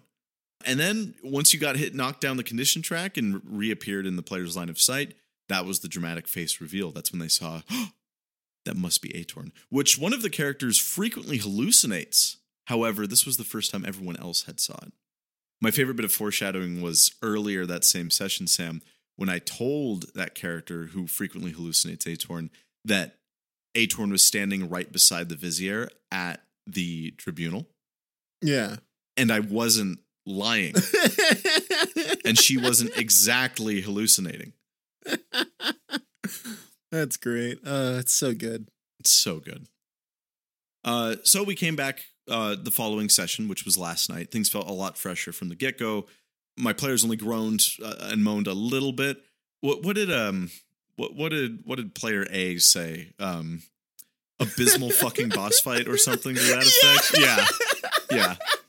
[0.65, 4.21] And then once you got hit, knocked down the condition track and reappeared in the
[4.23, 5.13] player's line of sight,
[5.49, 6.91] that was the dramatic face reveal.
[6.91, 7.61] That's when they saw
[8.65, 12.37] that must be Atorn, which one of the characters frequently hallucinates.
[12.65, 14.91] However, this was the first time everyone else had saw it.
[15.61, 18.81] My favorite bit of foreshadowing was earlier that same session, Sam,
[19.15, 22.49] when I told that character who frequently hallucinates Atorn
[22.85, 23.17] that
[23.75, 27.67] Atorn was standing right beside the Vizier at the tribunal,
[28.41, 28.77] yeah.
[29.15, 30.75] and I wasn't lying,
[32.25, 34.53] and she wasn't exactly hallucinating.
[36.91, 37.59] That's great.
[37.65, 38.69] Uh, it's so good.
[38.99, 39.67] It's so good.
[40.83, 44.31] Uh, so we came back uh, the following session, which was last night.
[44.31, 46.07] Things felt a lot fresher from the get go.
[46.57, 49.17] My players only groaned uh, and moaned a little bit.
[49.61, 50.49] What, what did um
[50.95, 53.11] what what did what did player A say?
[53.19, 53.63] Um,
[54.39, 56.63] abysmal fucking boss fight or something to that
[57.17, 57.59] effect.
[58.11, 58.35] Yeah, yeah.
[58.35, 58.66] they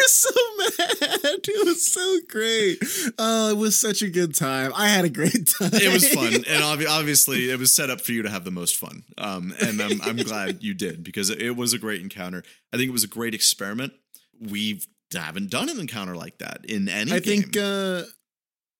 [0.00, 1.38] were so mad.
[1.52, 2.78] It was so great.
[3.18, 4.72] Oh, it was such a good time.
[4.74, 5.70] I had a great time.
[5.72, 8.50] It was fun, and obvi- obviously, it was set up for you to have the
[8.50, 9.04] most fun.
[9.18, 12.42] Um, and I'm I'm glad you did because it was a great encounter.
[12.72, 13.92] I think it was a great experiment.
[14.40, 14.80] We
[15.12, 17.12] haven't done an encounter like that in any.
[17.12, 17.42] I game.
[17.42, 18.02] think uh,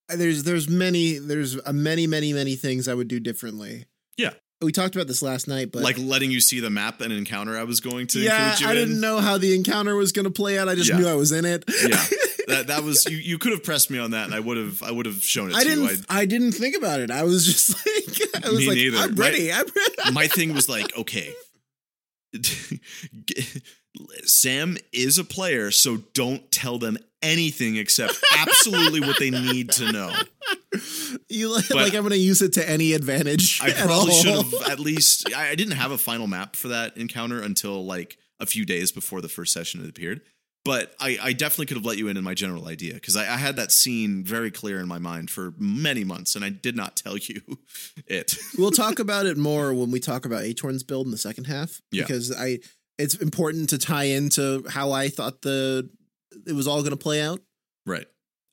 [0.08, 3.86] there's there's many there's uh, many many many things I would do differently.
[4.16, 4.32] Yeah.
[4.62, 7.56] We talked about this last night, but like letting you see the map and encounter
[7.58, 8.76] I was going to yeah, include you I in.
[8.88, 10.68] didn't know how the encounter was going to play out.
[10.68, 10.98] I just Yeah.
[10.98, 11.64] knew I was in it.
[11.68, 12.04] Yeah,
[12.48, 13.16] that that was you.
[13.16, 15.50] You could have pressed me on that, and I would have I would have shown
[15.50, 15.84] it I to didn't.
[15.84, 15.96] you.
[16.08, 17.10] I, didn't think about it.
[17.10, 17.70] I was just
[18.34, 18.98] like, I was like, neither.
[18.98, 19.50] I'm ready.
[19.52, 20.12] I'm ready.
[20.12, 21.32] My thing was like, okay,
[24.24, 29.92] Sam is a player, so don't tell them anything except absolutely what they need to
[29.92, 30.12] know.
[31.28, 33.60] You like, like I'm going to use it to any advantage.
[33.62, 35.32] I probably should have at least.
[35.34, 38.92] I, I didn't have a final map for that encounter until like a few days
[38.92, 40.22] before the first session had appeared.
[40.64, 43.22] But I, I definitely could have let you in in my general idea because I,
[43.22, 46.76] I had that scene very clear in my mind for many months, and I did
[46.76, 47.40] not tell you
[48.06, 48.36] it.
[48.58, 51.80] we'll talk about it more when we talk about Atorn's build in the second half.
[51.90, 52.02] Yeah.
[52.02, 52.58] Because I
[52.98, 55.88] it's important to tie into how I thought the
[56.46, 57.40] it was all gonna play out.
[57.86, 58.06] Right.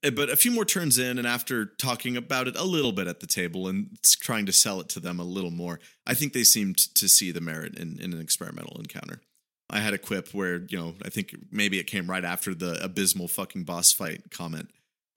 [0.03, 3.07] Eh, But a few more turns in, and after talking about it a little bit
[3.07, 6.33] at the table and trying to sell it to them a little more, I think
[6.33, 9.21] they seemed to see the merit in, in an experimental encounter.
[9.69, 12.81] I had a quip where, you know, I think maybe it came right after the
[12.81, 14.69] abysmal fucking boss fight comment.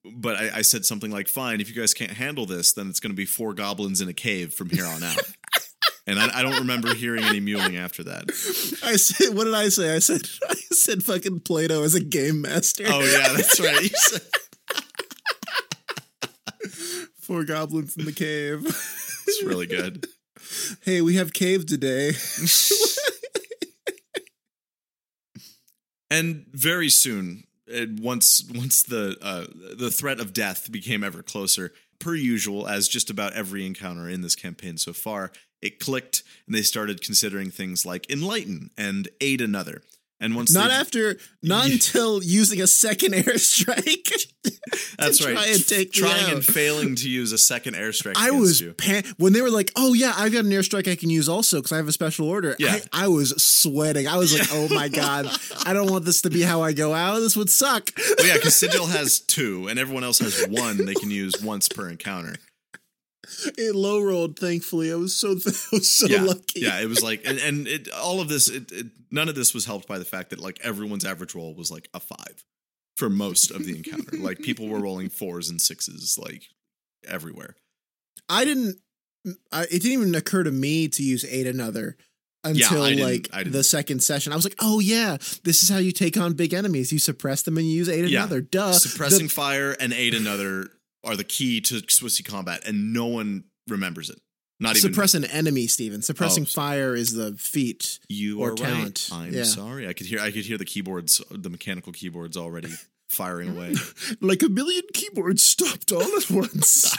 [0.05, 3.01] But I, I said something like, fine, if you guys can't handle this, then it's
[3.01, 5.23] going to be four goblins in a cave from here on out.
[6.07, 8.25] and I, I don't remember hearing any mewing after that.
[8.85, 9.95] I said what did I say?
[9.95, 12.85] I said I said fucking Plato as a game master.
[12.87, 13.83] Oh, yeah, that's right.
[13.83, 14.23] You said-
[17.21, 18.65] Four goblins in the cave.
[18.67, 20.07] It's really good.
[20.85, 22.11] hey, we have cave today.
[26.11, 27.45] and very soon
[28.01, 29.45] once once the uh,
[29.77, 34.23] the threat of death became ever closer per usual as just about every encounter in
[34.23, 35.31] this campaign so far
[35.63, 39.83] it clicked and they started considering things like enlighten and aid another
[40.21, 44.27] and once Not after not until using a second airstrike.
[44.99, 48.63] that's right try and take trying and failing to use a second airstrike I was
[48.77, 51.59] pan- when they were like, "Oh yeah, I've got an airstrike I can use also
[51.59, 52.79] because I have a special order." Yeah.
[52.93, 54.07] I, I was sweating.
[54.07, 55.27] I was like, "Oh my god,
[55.65, 57.21] I don't want this to be how I go out.
[57.21, 60.95] This would suck." well, yeah because sigil has two and everyone else has one they
[60.95, 62.35] can use once per encounter
[63.59, 64.39] it low rolled.
[64.39, 65.35] Thankfully, I was so I
[65.73, 66.61] was so yeah, lucky.
[66.61, 69.53] Yeah, it was like, and, and it, all of this, it, it, none of this
[69.55, 72.45] was helped by the fact that like everyone's average roll was like a five
[72.97, 74.17] for most of the encounter.
[74.19, 76.45] like people were rolling fours and sixes like
[77.07, 77.57] everywhere.
[78.29, 78.77] I didn't.
[79.53, 81.97] I, it didn't even occur to me to use aid another
[82.43, 84.33] until didn't- like the second session.
[84.33, 86.91] I was like, "Oh yeah, this is how you take on big enemies.
[86.91, 88.21] You suppress them and you use aid Yeah.
[88.21, 88.73] another." Duh.
[88.73, 90.69] Suppressing The- fire and aid another
[91.05, 94.21] are the key to Swissy combat, and no one remembers it.
[94.63, 96.03] Not even suppress an enemy, Steven.
[96.03, 96.47] Suppressing Oh.
[96.47, 97.99] fire is the feat.
[98.11, 99.09] you or are talent.
[99.11, 99.19] right.
[99.29, 99.45] I'm Yeah.
[99.45, 99.89] sorry.
[99.89, 100.21] I could hear.
[100.21, 102.73] I could hear the keyboards, the mechanical keyboards, already
[103.09, 103.75] firing away.
[104.21, 106.95] Like a million keyboards stopped all at once.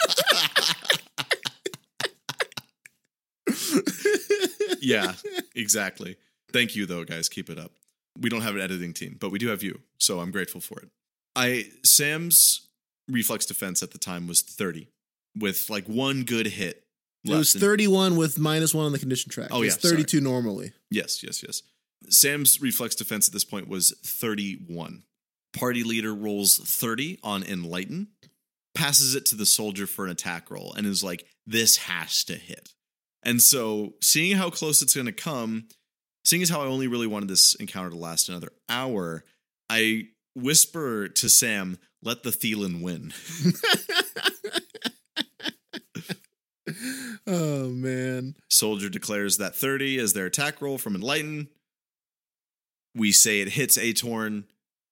[4.82, 5.14] yeah,
[5.56, 6.18] exactly.
[6.52, 7.30] Thank you, though, guys.
[7.30, 7.72] Keep it up.
[8.20, 10.80] We don't have an editing team, but we do have you, so I'm grateful for
[10.80, 10.90] it.
[11.36, 12.68] I Sam's
[13.08, 14.88] reflex defense at the time was 30,
[15.38, 16.84] with like one good hit.
[17.26, 19.50] it was 31 with minus one on the condition track.
[19.52, 20.74] Oh, It yeah, was 32 normally.
[20.90, 21.62] Yes, yes, yes.
[22.10, 25.04] Sam's reflex defense at this point was 31.
[25.54, 28.08] Party leader rolls 30 on enlighten.
[28.74, 32.36] passes it to the soldier for an attack roll and is like, this has to
[32.36, 32.70] hit.
[33.24, 35.68] And so, seeing how close it's going to come,
[36.26, 39.24] seeing as how I only really wanted this encounter to last another hour,
[39.70, 43.14] I whisper to Sam, let the Thielen win.
[47.28, 48.36] oh man.
[48.50, 51.50] Soldier declares that 30 is their attack roll from Enlighten.
[52.96, 54.44] We say it hits Atorn.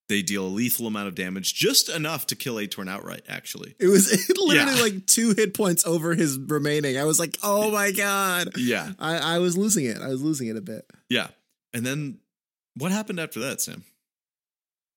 [0.07, 3.75] They deal a lethal amount of damage, just enough to kill Atorn outright, actually.
[3.79, 4.81] It was literally Yeah.
[4.81, 6.97] like two hit points over his remaining.
[6.97, 8.49] I was like, oh my god.
[8.57, 8.93] Yeah.
[8.97, 10.01] I, I was losing it.
[10.01, 10.89] I was losing it a bit.
[11.09, 11.27] Yeah.
[11.73, 12.17] And then
[12.75, 13.83] what happened after that, Sam?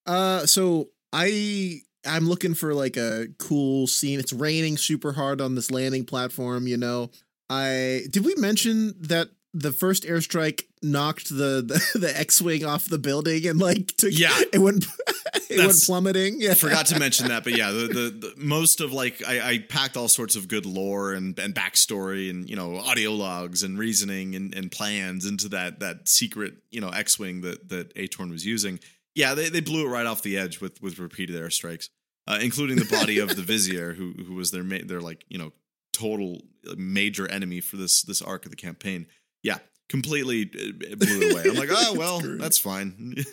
[0.07, 4.19] Uh so I I'm looking for like a cool scene.
[4.19, 7.11] It's raining super hard on this landing platform, you know.
[7.51, 12.99] I did we mention that the first airstrike knocked the the, the X-wing off the
[12.99, 14.33] building and like took Yeah.
[14.53, 14.87] it went
[15.51, 16.41] it went plummeting.
[16.41, 16.53] Yeah.
[16.53, 19.59] I forgot to mention that, but yeah, the, the, the most of like I, I
[19.59, 23.79] packed all sorts of good lore and, and backstory and you know audio logs and
[23.79, 28.31] reasoning and, and plans into that that secret you know X wing that that Atorn
[28.31, 28.81] was using.
[29.15, 31.89] Yeah, they, they blew it right off the edge with with repeated airstrikes,
[32.27, 35.39] uh, including the body of the Vizier, who who was their ma- their like you
[35.39, 35.53] know
[35.93, 36.41] total
[36.77, 39.07] major enemy for this this arc of the campaign.
[39.43, 41.43] Yeah, completely uh, blew it away.
[41.47, 42.39] I'm like, oh well, great.
[42.41, 43.17] that's fine.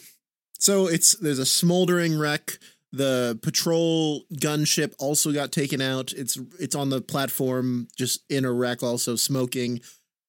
[0.62, 2.58] So it's there's a smoldering wreck.
[2.92, 6.12] The patrol gunship also got taken out.
[6.12, 9.80] It's it's on the platform, just in a wreck, also smoking.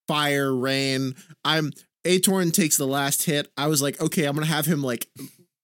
[0.07, 1.15] Fire, rain.
[1.43, 1.73] I'm
[2.05, 3.51] Atorn takes the last hit.
[3.57, 5.09] I was like, okay, I'm gonna have him like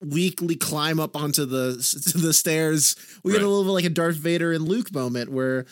[0.01, 1.73] weakly climb up onto the
[2.11, 2.95] to the stairs.
[3.23, 5.65] We get a little bit like a Darth Vader and Luke moment where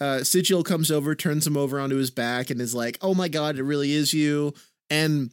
[0.00, 3.28] uh Sigil comes over, turns him over onto his back, and is like, "Oh my
[3.28, 4.54] god, it really is you."
[4.90, 5.30] And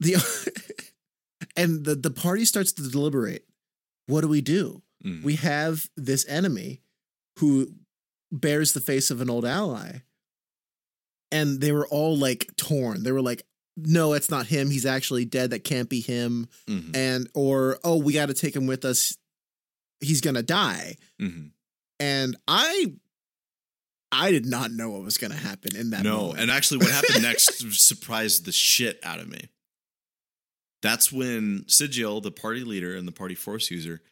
[0.00, 0.16] the
[1.56, 3.44] and the the party starts to deliberate.
[4.06, 4.82] What do we do?
[5.04, 5.22] Mm.
[5.22, 6.80] We have this enemy
[7.38, 7.74] who
[8.30, 9.98] bears the face of an old ally.
[11.30, 13.04] And they were all like torn.
[13.04, 13.44] They were like,
[13.76, 14.70] no, it's not him.
[14.70, 15.50] He's actually dead.
[15.50, 16.48] That can't be him.
[16.68, 16.94] Mhm.
[16.96, 19.16] And or oh, we got to take him with us.
[20.00, 20.96] He's gonna die.
[21.20, 21.50] Mhm.
[22.00, 22.94] And I
[24.10, 26.40] I did not know what was gonna happen in that no, moment.
[26.40, 29.48] and actually, what happened next surprised the shit out of me.
[30.82, 34.02] That's when Sigil, the party leader and the party force user,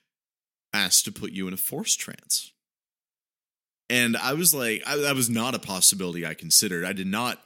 [0.73, 2.53] asked to put you in a force trance.
[3.90, 6.85] And I was like, I, that was not a possibility I considered.
[6.85, 7.40] I did not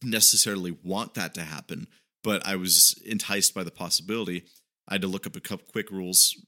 [0.00, 1.88] necessarily want that to happen,
[2.22, 4.44] but I was enticed by the possibility.
[4.86, 6.40] I had to look up a couple quick rules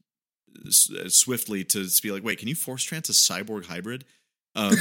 [0.65, 4.05] uh, swiftly to be like, wait, can you force trance a cyborg hybrid?
[4.55, 4.73] Um,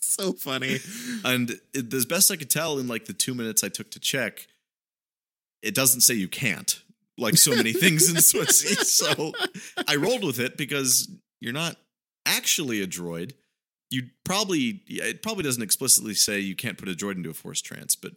[0.00, 0.78] so funny.
[1.24, 3.98] and it, as best I could tell, in like the two minutes I took to
[3.98, 4.46] check,
[5.60, 6.80] it doesn't say you can't,
[7.18, 8.78] like so many things in Switzy.
[8.84, 9.32] So
[9.88, 11.08] I rolled with it because
[11.40, 11.76] you're not
[12.28, 13.32] actually a droid.
[13.90, 17.60] You probably, it probably doesn't explicitly say you can't put a droid into a force
[17.62, 18.12] trance, but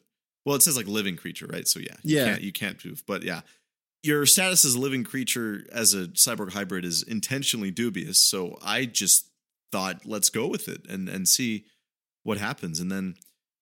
[0.45, 1.67] well, it says like living creature, right?
[1.67, 2.26] So yeah, you Yeah.
[2.26, 3.41] can't, you can't do, but yeah.
[4.04, 8.17] Your status as a living creature as a cyborg hybrid is intentionally dubious.
[8.19, 9.28] So I just
[9.71, 11.65] thought, let's go with it and and see
[12.24, 12.80] what happens.
[12.80, 13.13] And then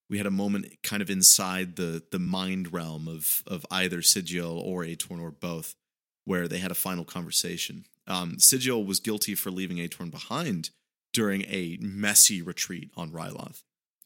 [0.10, 4.58] we had a moment kind of inside the the mind realm of of either Sigil
[4.58, 5.76] or Atorn or both,
[6.24, 7.84] where they had a final conversation.
[8.10, 10.72] Um, Sigil was guilty for leaving Atorn behind
[11.14, 13.62] during a messy retreat on Ryloth.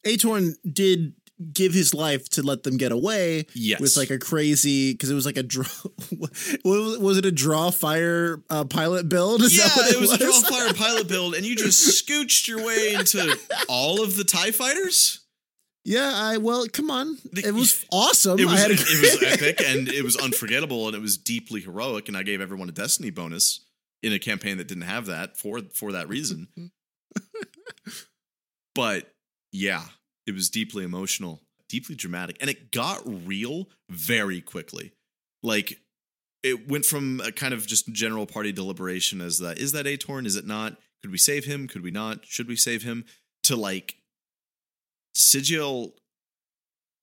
[0.06, 1.14] Atorn did
[1.52, 5.14] give his life to let them get away Yes, with like a crazy because it
[5.14, 5.64] was like a draw.
[6.64, 9.42] was was it a draw fire uh, pilot build?
[9.42, 12.64] Is yeah, what it was a draw fire pilot build, and you just scooched your
[12.64, 13.36] way into
[13.68, 15.20] all of the Tie Fighters.
[15.86, 18.38] Yeah, I well, come on, The- it was awesome.
[18.38, 21.00] It was I had a it, it was epic and it was unforgettable and it
[21.00, 23.63] was deeply heroic and I gave everyone a destiny bonus
[24.04, 26.48] in a campaign that didn't have that for for that reason.
[26.58, 27.92] Mm-hmm.
[28.74, 29.10] but
[29.50, 29.84] yeah,
[30.26, 34.92] it was deeply emotional, deeply dramatic and it got real very quickly.
[35.42, 35.80] Like
[36.42, 40.26] it went from a kind of just general party deliberation as that is that Atorn
[40.26, 40.76] is it not?
[41.02, 41.66] Could we save him?
[41.66, 42.26] Could we not?
[42.26, 43.06] Should we save him?
[43.44, 43.96] To like
[45.14, 45.94] Sigil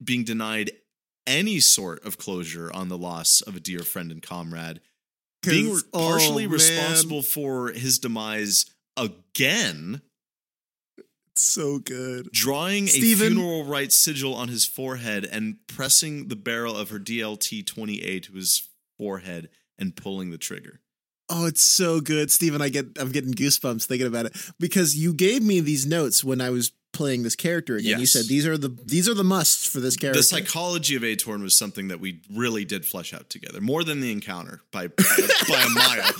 [0.02, 0.72] being denied
[1.26, 4.80] any sort of closure on the loss of a dear friend and comrade,
[5.42, 8.66] being partially oh, responsible for his demise
[8.96, 10.02] again,
[11.36, 12.30] so good.
[12.32, 13.26] drawing Stephen?
[13.26, 18.24] a funeral rites sigil on his forehead and pressing the barrel of her DLT 28
[18.24, 18.68] to his
[18.98, 20.80] forehead and pulling the trigger.
[21.28, 22.60] Oh, it's so good, Stephen.
[22.60, 26.40] I get I'm getting goosebumps thinking about it because you gave me these notes when
[26.40, 27.98] I was playing this character again.
[28.00, 30.18] You said these are the these are the musts for this character.
[30.20, 34.00] the psychology of Atorn was something that we really did flesh out together, more than
[34.00, 36.12] the encounter by by a mile.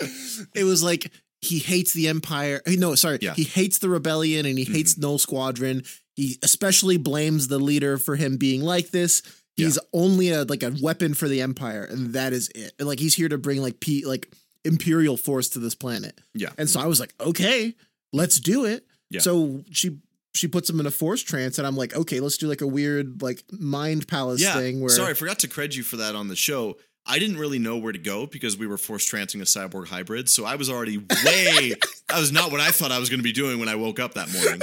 [0.54, 1.10] it was like
[1.40, 3.34] he hates the empire eh, no sorry Yeah.
[3.34, 5.82] he hates the rebellion and he hates null squadron
[6.14, 9.22] he especially blames the leader for him being like this
[9.54, 12.98] he's only a like a weapon for the empire and that is it And, like
[12.98, 14.30] he's here to bring like p like
[14.64, 16.50] imperial force to this planet Yeah.
[16.58, 17.74] and so i was like okay
[18.12, 19.20] let's do it Yeah.
[19.20, 19.98] so she
[20.34, 22.66] she puts him in a force trance and i'm like okay let's do like a
[22.66, 24.54] weird like mind palace yeah.
[24.54, 26.76] thing where Sorry, I forgot to cred you for that on the show.
[27.08, 30.28] I didn't really know where to go because we were force trancing a cyborg hybrid.
[30.28, 31.04] So I was already way.
[32.08, 34.00] that was not what I thought I was going to be doing when I woke
[34.00, 34.60] up that morning.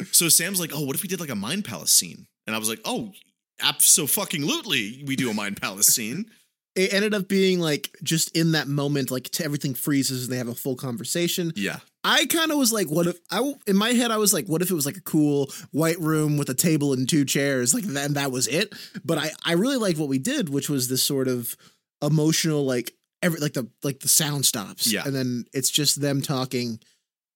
[0.12, 2.58] so Sam's like, "Oh, what if we did like a mind palace scene?" And I
[2.58, 3.12] was like, "Oh,
[3.60, 6.30] absolutely, we do a mind palace scene."
[6.76, 10.48] It ended up being like just in that moment like everything freezes and they have
[10.48, 14.10] a full conversation Yeah, I kind of was like, what if I in my head
[14.10, 16.92] I was like, what if it was like a cool white room with a table
[16.92, 18.72] and two chairs, like then that was it.
[19.04, 21.56] But I I really liked what we did, which was this sort of
[22.02, 25.02] emotional like every like the like the sound stops, Yeah.
[25.04, 26.80] and then it's just them talking,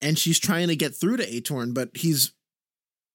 [0.00, 2.32] and she's trying to get through to Atorn, but he's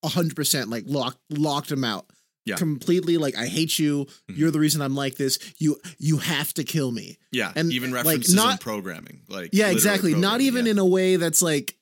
[0.05, 2.05] hundred percent like locked locked him out.
[2.49, 2.55] Yeah.
[2.57, 4.05] Completely like I hate you.
[4.29, 4.37] Mhm.
[4.37, 5.39] You're the reason I'm like this.
[5.57, 7.17] You you have to kill me.
[7.31, 10.13] yeah, And, even like, not- in programming, like Yeah, exactly.
[10.15, 10.71] Not even yeah.
[10.71, 11.75] in a way that's like,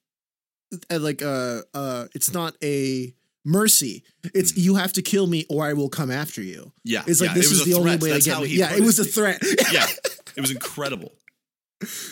[0.91, 3.13] uh, like uh, uh, it's not a
[3.45, 4.03] mercy.
[4.33, 4.61] It's Mm-hmm.
[4.65, 6.71] you have to kill me or I will come after you.
[6.83, 7.03] yeah.
[7.07, 8.47] It's like yeah, this it was is the only way That's to get me.
[8.49, 9.39] Yeah, it was a threat.
[9.71, 9.87] yeah,
[10.35, 11.13] it was incredible.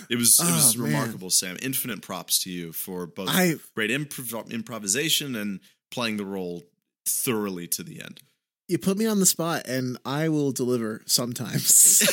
[0.10, 0.92] It was it was Oh, man.
[0.94, 1.58] remarkable, Sam.
[1.62, 5.60] Infinite props to you for both I great improv- improvisation and
[5.92, 6.64] playing the role
[7.08, 8.22] thoroughly to the end.
[8.68, 12.00] You put me on the spot and I will deliver sometimes.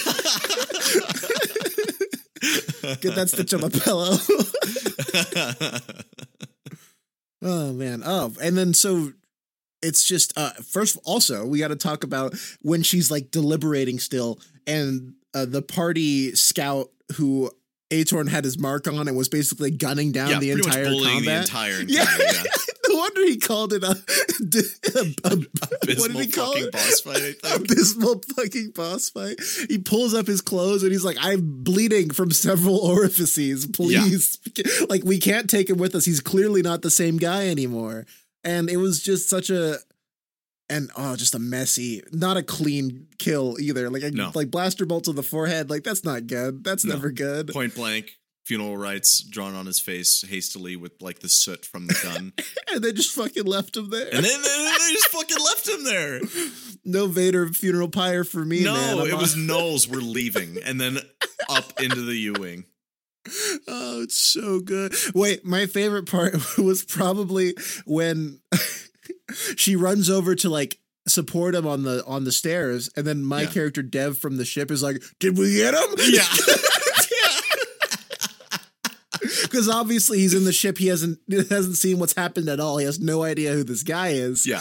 [3.00, 4.16] Get that stitch on my pillow.
[7.42, 8.02] Oh man.
[8.04, 9.12] Oh, and then so
[9.82, 14.38] it's just uh first also we got to talk about when she's like deliberating still
[14.66, 17.50] and uh, the party scout who
[17.92, 21.24] Atorn had his mark on and was basically gunning down yeah, the entire combat.
[21.24, 22.06] the entire Yeah.
[22.18, 22.42] Yeah.
[22.88, 26.72] no wonder he called it a, a- a- what did he call fucking it?
[26.72, 27.36] boss fight.
[27.54, 29.36] Abysmal fucking boss fight.
[29.68, 33.66] He pulls up his clothes and he's like, I'm bleeding from several orifices.
[33.66, 34.38] Please.
[34.88, 36.04] Like, we can't take him with us.
[36.04, 38.06] He's clearly not the same guy anymore.
[38.44, 39.76] And it was just such a
[40.72, 43.90] and oh, just a messy, not a clean kill either.
[43.90, 44.32] Like No.
[44.34, 45.70] like blaster bolts to the forehead.
[45.70, 46.64] Like that's not good.
[46.64, 46.94] That's No.
[46.94, 47.48] never good.
[47.48, 48.12] Point blank,
[48.44, 52.32] funeral rites drawn on his face hastily with like the soot from the gun,
[52.72, 54.06] And they just fucking left him there.
[54.12, 56.20] and then, then they just fucking left him there.
[56.84, 58.64] no Vader funeral pyre for me.
[58.64, 59.04] no.
[59.04, 59.86] It on- was Knowles.
[59.88, 60.98] We're leaving, and then
[61.48, 62.64] up into the U wing.
[63.68, 64.92] Oh, it's so good.
[65.14, 67.54] Wait, my favorite part was probably
[67.84, 68.40] when
[69.56, 73.42] she runs over to like support him on the on the stairs, and then my
[73.42, 73.50] Yeah.
[73.50, 76.26] character Dev from the ship is like, "Did we get him?" Yeah.
[79.42, 80.78] because obviously he's in the ship.
[80.78, 81.18] He hasn't
[81.50, 82.78] hasn't seen what's happened at all.
[82.78, 84.46] He has no idea who this guy is.
[84.46, 84.60] Yeah.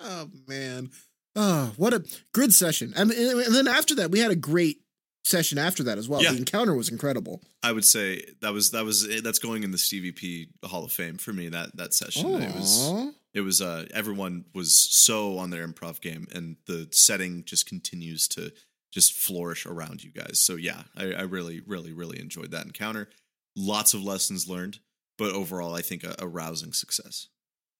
[0.00, 0.90] Oh man.
[1.34, 2.02] Oh, what a
[2.32, 2.94] good session.
[2.96, 4.78] I mean, and then after that, we had a great
[5.26, 6.22] session after that as well.
[6.22, 6.32] Yeah.
[6.32, 7.42] The encounter was incredible.
[7.62, 10.92] I would say that was that was that's going in the Stevie P Hall of
[10.92, 11.48] Fame for me.
[11.48, 16.26] That that session it was it was uh everyone was so on their improv game,
[16.32, 18.52] and the setting just continues to
[18.92, 20.38] just flourish around you guys.
[20.38, 23.08] So yeah, I, I really really really enjoyed that encounter.
[23.56, 24.78] Lots of lessons learned,
[25.18, 27.28] but overall, I think a, a rousing success.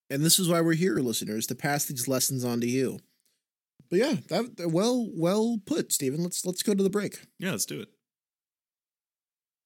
[0.09, 3.01] And this is why we're here, listeners, to pass these lessons on to you.
[3.91, 6.23] But yeah, that well well put, Stephen.
[6.23, 7.19] Let's let's go to the break.
[7.39, 7.89] Yeah, let's do it.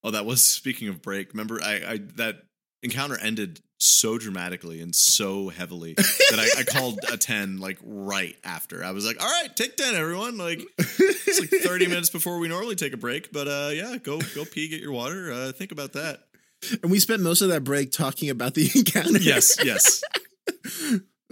[0.03, 1.33] Oh, that was speaking of break.
[1.33, 2.43] Remember, I, I that
[2.83, 8.37] encounter ended so dramatically and so heavily that I, I called a ten like right
[8.45, 8.85] after.
[8.85, 12.49] I was like, "All right, take ten, everyone." Like it's like thirty minutes before we
[12.49, 15.33] normally take a break, but uh, yeah, go go pee, get your water.
[15.33, 16.21] Uh, think about that.
[16.83, 19.19] And we spent most of that break talking about the encounter.
[19.19, 20.03] Yes, yes.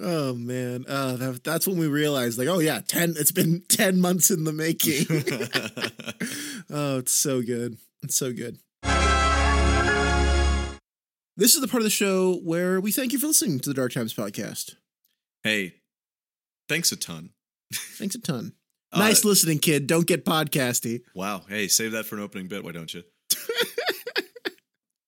[0.00, 3.14] Oh man, uh, that, that's when we realized, like, oh yeah, ten.
[3.16, 5.06] It's been ten months in the making.
[6.70, 7.78] oh, it's so good.
[8.02, 8.58] It's so good.
[11.36, 13.74] This is the part of the show where we thank you for listening to the
[13.74, 14.74] Dark Times podcast.
[15.44, 15.74] hey,
[16.68, 17.30] thanks a ton.
[17.72, 18.52] Thanks a ton.
[18.90, 19.86] Uh, nice listening, kid.
[19.86, 21.02] Don't get podcasty.
[21.14, 21.42] Wow.
[21.46, 23.02] Hey, save that for an opening bit, why don't you?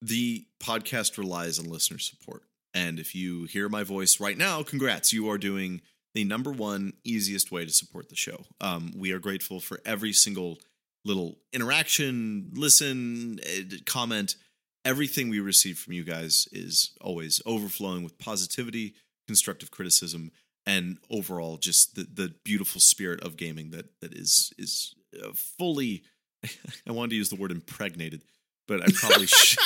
[0.03, 2.43] the podcast relies on listener support.
[2.75, 5.13] And if you hear my voice right now, congrats.
[5.13, 5.81] You are doing
[6.15, 8.45] the number one easiest way to support the show.
[8.61, 10.59] Um, we are grateful for every single
[11.05, 14.37] little interaction, listen, eh, comment.
[14.85, 18.95] everything we receive from you guys is always overflowing with positivity,
[19.27, 20.31] constructive criticism,
[20.67, 26.03] and overall just the the beautiful spirit of gaming that that is is uh, fully.
[26.89, 28.23] I wanted to use the word impregnated,
[28.67, 29.57] but I probably sh-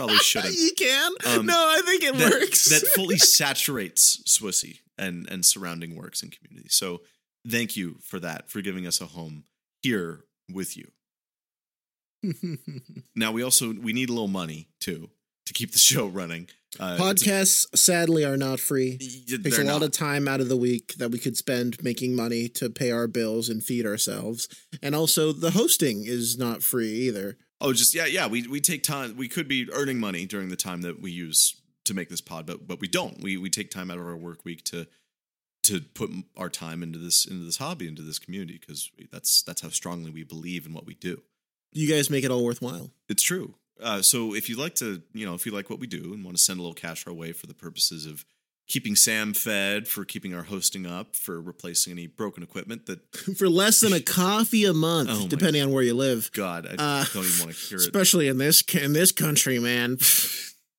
[0.00, 0.54] probably shouldn't.
[0.54, 1.12] You can.
[1.26, 2.68] Um, no, I think it that, works.
[2.70, 6.68] that fully saturates Swissy and and surrounding works and community.
[6.70, 7.02] So
[7.48, 9.44] thank you for that, for giving us a home
[9.82, 10.90] here with you.
[13.16, 15.10] Now we also we need a little money too
[15.46, 16.48] to keep the show running.
[16.78, 18.98] Uh, it's a- Podcasts, sadly, are not free.
[18.98, 19.82] Takes a lot not.
[19.82, 23.08] of time out of the week that we could spend making money to pay our
[23.08, 24.48] bills and feed ourselves.
[24.82, 27.36] And also, the hosting is not free either.
[27.60, 28.26] Oh, just yeah, yeah.
[28.26, 29.16] We we take time.
[29.16, 32.46] We could be earning money during the time that we use to make this pod,
[32.46, 33.20] but but we don't.
[33.20, 34.86] We we take time out of our work week to
[35.64, 39.60] to put our time into this into this hobby into this community because that's that's
[39.60, 41.22] how strongly we believe in what we do.
[41.72, 42.90] You guys make it all worthwhile.
[43.08, 43.54] It's true.
[43.80, 46.24] Uh, so if you'd like to, you know, if you like what we do and
[46.24, 48.24] want to send a little cash our way for the purposes of
[48.70, 53.00] keeping Sam fed, for keeping our hosting up, for replacing any broken equipment that
[53.36, 56.30] For less than a coffee a month, Oh depending on where you live.
[56.32, 57.82] God, I Uh, don't even want to hear it.
[57.82, 59.98] Especially in this in this country, man.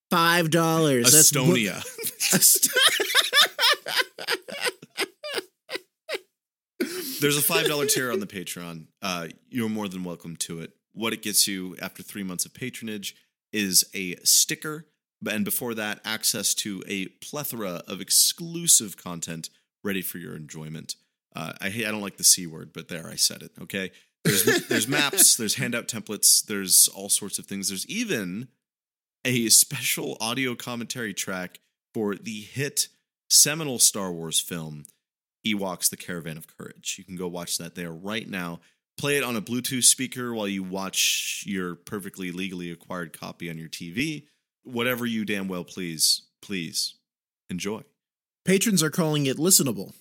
[0.09, 1.13] Five dollars.
[1.13, 1.83] Estonia.
[7.21, 8.87] There's a five dollar tier on the Patreon.
[9.01, 10.71] Uh, you're more than welcome to it.
[10.93, 13.15] What it gets you after three months of patronage
[13.53, 14.87] is a sticker,
[15.29, 19.49] and before that, access to a plethora of exclusive content
[19.83, 20.95] ready for your enjoyment.
[21.35, 23.51] Uh, I I don't like the c word, but there I said it.
[23.61, 23.91] Okay,
[24.23, 27.69] there's there's maps, there's handout templates, there's all sorts of things.
[27.69, 28.47] There's even
[29.23, 31.59] a special audio commentary track
[31.93, 32.87] for the hit
[33.29, 34.85] seminal Star Wars film
[35.45, 36.95] Ewoks: The Caravan of Courage.
[36.97, 38.59] You can go watch that there right now.
[38.97, 43.57] Play it on a Bluetooth speaker while you watch your perfectly legally acquired copy on
[43.57, 44.25] your TV.
[44.63, 46.95] Whatever you damn well please, please
[47.49, 47.81] enjoy.
[48.45, 49.93] Patrons are calling it listenable.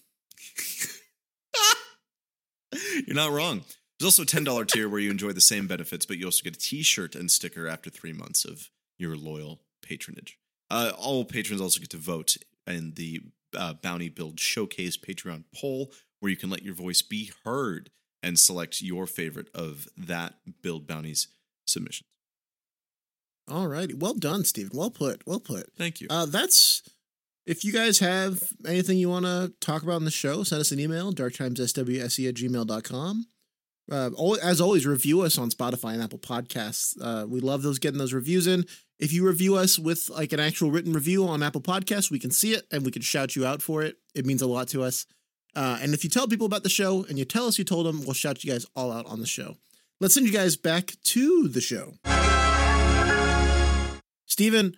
[3.07, 3.65] You're not wrong.
[3.99, 6.57] There's also a $10 tier where you enjoy the same benefits, but you also get
[6.57, 10.39] a t shirt and sticker after three months of your loyal patronage.
[10.71, 12.37] Uh, all patrons also get to vote
[12.67, 13.21] in the
[13.57, 17.91] uh, Bounty Build Showcase Patreon poll, where you can let your voice be heard
[18.23, 21.29] and select your favorite of that Build Bounties
[21.67, 22.09] submissions.
[23.51, 23.95] All righty.
[23.95, 24.77] Well done, Stephen.
[24.77, 25.23] Well put.
[25.27, 25.73] Well put.
[25.77, 26.07] Thank you.
[26.11, 26.83] Uh, that's
[27.47, 30.71] if you guys have anything you want to talk about in the show, send us
[30.73, 33.27] an email, darktimesswse at gmail.com.
[33.91, 34.11] Uh,
[34.43, 36.95] as always, review us on Spotify and Apple Podcasts.
[37.01, 38.65] Uh, we love those getting those reviews in.
[39.01, 42.31] If you review us with like an actual written review on Apple Podcasts, we can
[42.31, 43.97] see it and we can shout you out for it.
[44.15, 45.07] It means a lot to us.
[45.57, 47.87] Uh, and if you tell people about the show and you tell us you told
[47.87, 49.57] them, we'll shout you guys all out on the show.
[49.99, 51.95] Let's send you guys back to the show.
[54.41, 54.75] Stephen,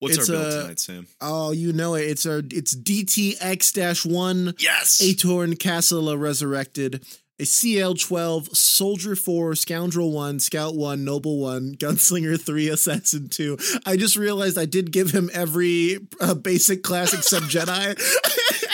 [0.00, 1.06] What's it's, our build uh, tonight, Sam?
[1.20, 2.00] Oh, you know it.
[2.00, 5.00] It's our it's DTX one Yes!
[5.00, 7.06] Atorn Castle Resurrected.
[7.38, 13.56] A CL12, Soldier 4, Scoundrel 1, Scout 1, Noble 1, Gunslinger 3, Assassin 2.
[13.86, 17.94] I just realized I did give him every uh, basic class except Jedi.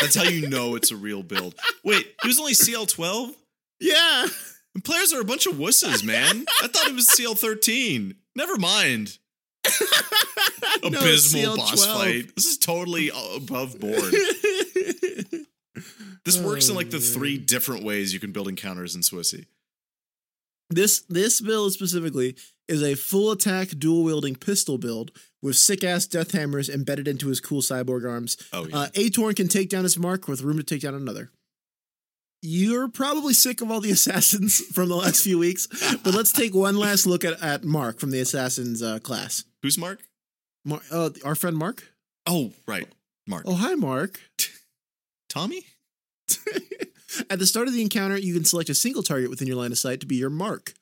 [0.00, 1.54] That's how you know it's a real build.
[1.84, 3.34] Wait, he was only CL12?
[3.78, 4.26] yeah.
[4.74, 6.46] And players are a bunch of wusses, man.
[6.62, 8.14] I thought it was CL13.
[8.34, 9.18] Never mind.
[10.82, 11.94] No, Abysmal boss CL12.
[11.98, 12.36] fight.
[12.36, 14.14] This is totally above board.
[16.24, 19.46] This works in like the three different ways you can build encounters in Swissy.
[20.68, 22.36] This this build specifically
[22.68, 25.10] is a full attack dual wielding pistol build
[25.42, 28.36] with sick ass death hammers embedded into his cool cyborg arms.
[28.52, 28.76] Oh yeah.
[28.78, 31.30] Uh, Atorn can take down his mark with room to take down another.
[32.42, 35.66] You're probably sick of all the assassins from the last few weeks,
[36.02, 39.44] but let's take one last look at, at Mark from the assassins uh, class.
[39.62, 40.00] Who's Mark?
[40.64, 41.84] Mar- uh, our friend Mark.
[42.26, 42.88] Oh, right.
[43.26, 43.44] Mark.
[43.46, 44.20] Oh, hi, Mark.
[45.28, 45.64] Tommy?
[47.28, 49.72] At the start of the encounter, you can select a single target within your line
[49.72, 50.72] of sight to be your mark.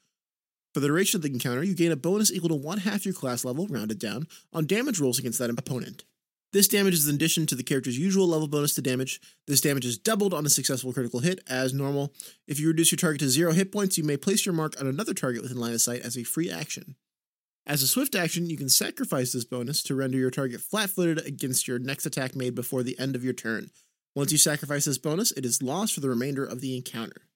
[0.75, 3.15] For the duration of the encounter, you gain a bonus equal to one half your
[3.15, 6.05] class level, rounded down, on damage rolls against that opponent.
[6.53, 9.21] This damage is in addition to the character's usual level bonus to damage.
[9.47, 12.15] This damage is doubled on a successful critical hit, as normal.
[12.47, 14.87] If you reduce your target to zero hit points, you may place your mark on
[14.87, 16.95] another target within line of sight as a free action.
[17.67, 21.27] As a swift action, you can sacrifice this bonus to render your target flat footed
[21.27, 23.71] against your next attack made before the end of your turn.
[24.15, 27.28] Once you sacrifice this bonus, it is lost for the remainder of the encounter.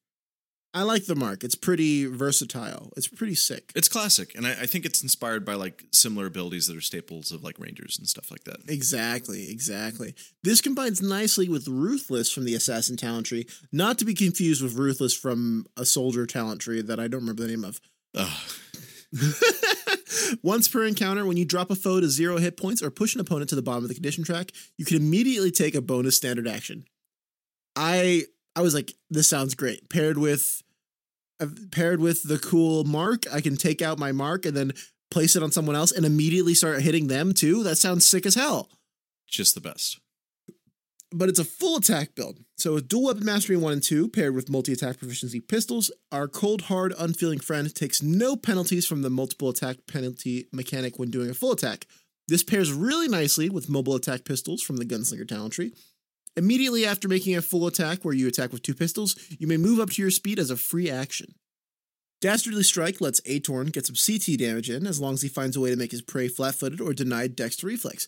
[0.74, 1.44] I like the mark.
[1.44, 2.92] It's pretty versatile.
[2.96, 3.72] It's pretty sick.
[3.74, 7.30] It's classic, and I, I think it's inspired by like similar abilities that are staples
[7.30, 8.56] of like Rangers and stuff like that.
[8.68, 10.14] Exactly, exactly.
[10.42, 14.76] This combines nicely with Ruthless from the Assassin talent tree, not to be confused with
[14.76, 17.80] Ruthless from a Soldier talent tree that I don't remember the name of.
[20.42, 23.20] Once per encounter, when you drop a foe to zero hit points or push an
[23.20, 26.48] opponent to the bottom of the condition track, you can immediately take a bonus standard
[26.48, 26.86] action.
[27.76, 28.24] I
[28.54, 29.88] I was like, this sounds great.
[29.88, 30.62] Paired with
[31.40, 34.72] uh, paired with the cool mark, I can take out my mark and then
[35.10, 37.62] place it on someone else and immediately start hitting them too.
[37.62, 38.70] That sounds sick as hell.
[39.28, 39.98] Just the best.
[41.14, 42.38] But it's a full attack build.
[42.56, 46.62] So with dual weapon mastery 1 and 2, paired with multi-attack proficiency pistols, our cold
[46.62, 51.34] hard unfeeling friend takes no penalties from the multiple attack penalty mechanic when doing a
[51.34, 51.86] full attack.
[52.28, 55.74] This pairs really nicely with mobile attack pistols from the Gunslinger talent tree.
[56.36, 59.78] Immediately after making a full attack where you attack with two pistols, you may move
[59.78, 61.34] up to your speed as a free action.
[62.22, 65.60] Dastardly Strike lets Atorn get some CT damage in as long as he finds a
[65.60, 68.06] way to make his prey flat footed or denied dex to reflex.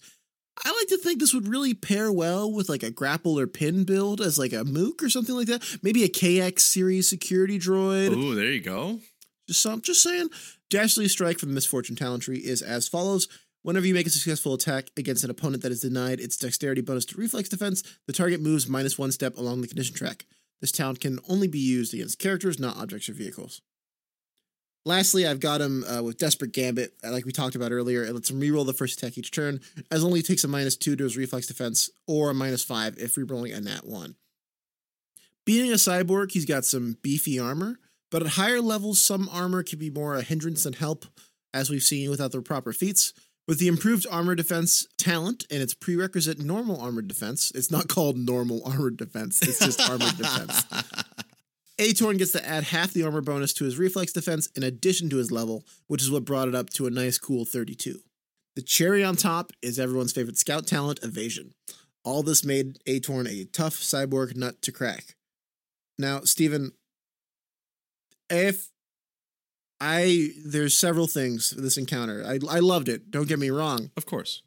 [0.65, 3.83] I like to think this would really pair well with like a grapple or pin
[3.85, 5.79] build as like a mook or something like that.
[5.83, 8.15] Maybe a KX series security droid.
[8.17, 9.01] Oh, there you go.
[9.49, 10.29] Just some, just saying.
[10.71, 13.29] Dastardly Strike from the Misfortune Talent Tree is as follows.
[13.65, 17.07] Whenever you make a successful attack against an opponent that is denied its dexterity bonus
[17.07, 20.27] to reflex defense, the target moves minus one step along the condition track.
[20.61, 23.63] This talent can only be used against characters, not objects or vehicles.
[24.85, 28.05] Lastly, I've got him uh, with Desperate Gambit, uh, like we talked about earlier.
[28.05, 30.95] It lets him reroll the first attack each turn, as only takes a minus two
[30.95, 34.17] to his reflex defense, or a minus five if rerolling a nat one.
[35.47, 37.79] Being a cyborg, he's got some beefy armor,
[38.11, 41.07] but at higher levels, some armor can be more a hindrance than help,
[41.55, 43.15] as we've seen without the proper feats.
[43.47, 48.17] With the improved armor defense talent and its prerequisite normal armored defense, it's not called
[48.17, 50.65] normal armored defense, it's just armored defense.
[51.79, 55.17] Atorn gets to add half the armor bonus to his reflex defense in addition to
[55.17, 57.99] his level, which is what brought it up to a nice cool 32.
[58.55, 61.53] The cherry on top is everyone's favorite scout talent, evasion.
[62.05, 65.17] All this made Atorn a tough cyborg nut to crack.
[65.99, 66.73] Now, Stephen,
[68.31, 68.69] if
[69.85, 72.25] I there's several things for this encounter.
[72.27, 73.11] I I loved it.
[73.11, 73.91] Don't get me wrong.
[73.99, 74.43] Of course.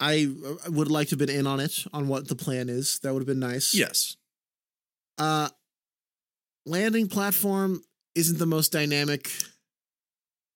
[0.00, 0.28] I
[0.68, 2.98] would like to have been in on it on what the plan is.
[3.00, 3.74] That would have been nice.
[3.74, 4.16] Yes.
[5.18, 5.50] Uh
[6.64, 7.82] landing platform
[8.14, 9.30] isn't the most dynamic.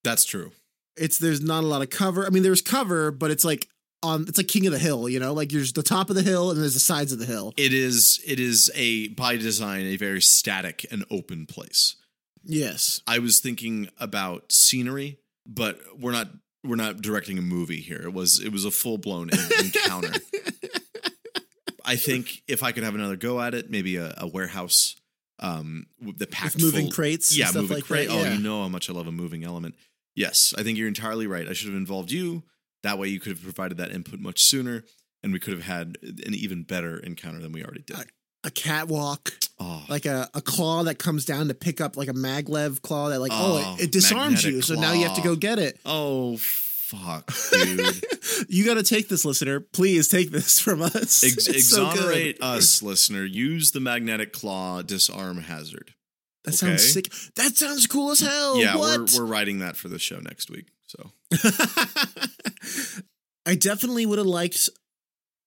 [0.04, 0.52] That's true.
[0.96, 2.26] It's there's not a lot of cover.
[2.26, 3.68] I mean, there's cover, but it's like
[4.02, 5.34] on it's like King of the Hill, you know?
[5.34, 7.52] Like there's the top of the hill and there's the sides of the hill.
[7.58, 11.96] It is it is a by design a very static and open place.
[12.44, 13.00] Yes.
[13.06, 16.28] I was thinking about scenery, but we're not
[16.64, 18.00] we're not directing a movie here.
[18.02, 19.30] It was it was a full blown
[19.62, 20.12] encounter.
[21.84, 24.96] I think if I could have another go at it, maybe a, a warehouse,
[25.38, 28.08] um, the packed With moving full- crates and yeah, stuff moving like crate.
[28.08, 29.74] that, Oh, you know how much I love a moving element.
[30.14, 31.48] Yes, I think you're entirely right.
[31.48, 32.42] I should have involved you.
[32.82, 34.84] That way, you could have provided that input much sooner,
[35.22, 38.10] and we could have had an even better encounter than we already did.
[38.44, 42.12] A catwalk, oh, like a, a claw that comes down to pick up like a
[42.12, 44.62] maglev claw that like oh, Oh, it, it disarms you.
[44.62, 45.78] So now you have to go get it.
[45.84, 48.00] oh, fuck, dude.
[48.48, 49.58] you got to take this, listener.
[49.60, 51.24] Please take this from us.
[51.24, 53.24] Ex- It's so exonerate us, listener.
[53.24, 55.92] Use the magnetic claw disarm hazard.
[56.44, 57.10] That sounds sick.
[57.34, 58.56] That sounds cool as hell.
[58.58, 59.10] yeah, what?
[59.12, 60.68] we're we're writing that for the show next week.
[60.86, 61.10] So
[63.46, 64.68] I definitely would have liked.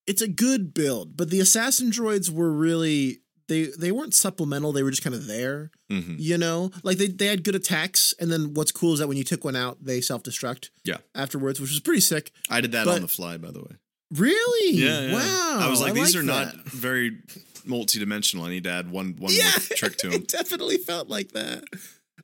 [0.07, 4.71] It's a good build, but the assassin droids were really they they weren't supplemental.
[4.71, 5.71] They were just kind of there.
[5.91, 6.15] mhm.
[6.17, 9.17] You know, like they they had good attacks, and then what's cool is that when
[9.17, 10.69] you took one out, they self destruct.
[10.83, 10.97] Yeah.
[11.15, 12.31] Afterwards, which was pretty sick.
[12.49, 13.75] I did that But- on the fly, by the way.
[14.13, 14.75] Really?
[14.77, 15.13] Yeah, yeah.
[15.13, 15.59] Wow.
[15.61, 16.27] I was like, these are that.
[16.27, 17.19] not very
[17.65, 18.45] multi-dimensional.
[18.45, 20.21] I need to add one one Yeah, more trick to them.
[20.21, 21.63] it definitely felt like that.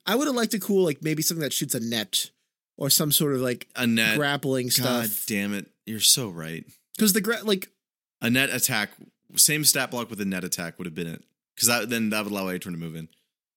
[0.06, 2.32] I would have liked a cool, like maybe something that shoots a net
[2.78, 4.18] or some sort of like A net.
[4.18, 5.04] grappling God stuff.
[5.04, 5.68] God damn it!
[5.86, 6.66] You're so right.
[6.98, 7.70] Because the gra- like
[8.22, 8.90] A net attack,
[9.36, 11.24] same stat block with a net attack would have been it.
[11.56, 13.08] Because that then that would allow Atorn to move in.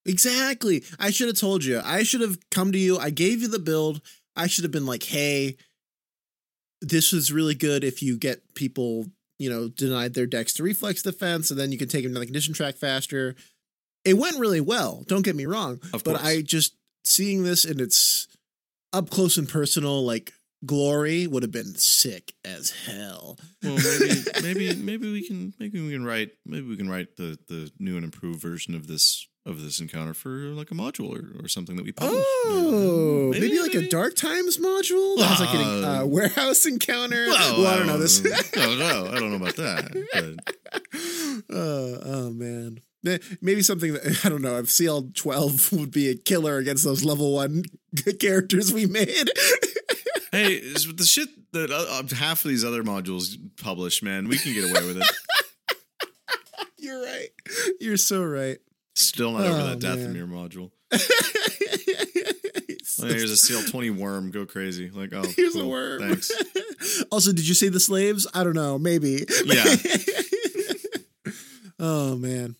[0.06, 0.82] Exactly.
[0.98, 1.80] I should have told you.
[1.84, 2.98] I should have come to you.
[2.98, 4.00] I gave you the build.
[4.36, 5.56] I should have been like, hey,
[6.80, 9.06] this is really good if you get people,
[9.38, 12.20] you know, denied their decks to reflex defense, and then you can take them to
[12.20, 13.34] the condition track faster.
[14.04, 15.04] It went really well.
[15.06, 15.80] Don't get me wrong.
[15.92, 16.22] Of but course.
[16.22, 16.74] I just
[17.04, 18.28] seeing this and its
[18.94, 20.32] up close and personal, like
[20.64, 23.38] glory, would have been sick as hell.
[23.62, 27.38] Well, maybe maybe maybe we can maybe we can write maybe we can write the
[27.48, 31.42] the new and improved version of this of this encounter for like a module or,
[31.44, 32.22] or something that we publish.
[32.44, 37.26] Oh, maybe, like a Dark Times module that has like a Uh, uh, warehouse encounter.
[37.26, 38.22] well, I don't know this.
[38.56, 40.36] no, no, I don't know about that.
[41.48, 42.80] But uh, oh man,
[43.40, 44.58] maybe something that I don't know.
[44.58, 47.62] If CL twelve would be a killer against those level one
[48.20, 49.30] characters we made.
[50.32, 54.52] Hey, the shit that uh, uh, half of these other modules publish, man, we can
[54.52, 55.10] get away with it.
[56.78, 57.28] You're right.
[57.80, 58.58] You're so right.
[58.94, 60.14] Still not over Oh, that man.
[60.14, 60.70] Dathomir module.
[63.02, 64.30] Oh, here's a CL twenty worm.
[64.30, 64.90] Go crazy.
[64.90, 66.00] Like oh, Here's a worm.
[66.02, 66.30] Thanks.
[67.10, 68.26] also, did you say the slaves?
[68.34, 68.78] I don't know.
[68.78, 69.24] Maybe.
[69.46, 69.76] Yeah.
[71.78, 72.56] oh man.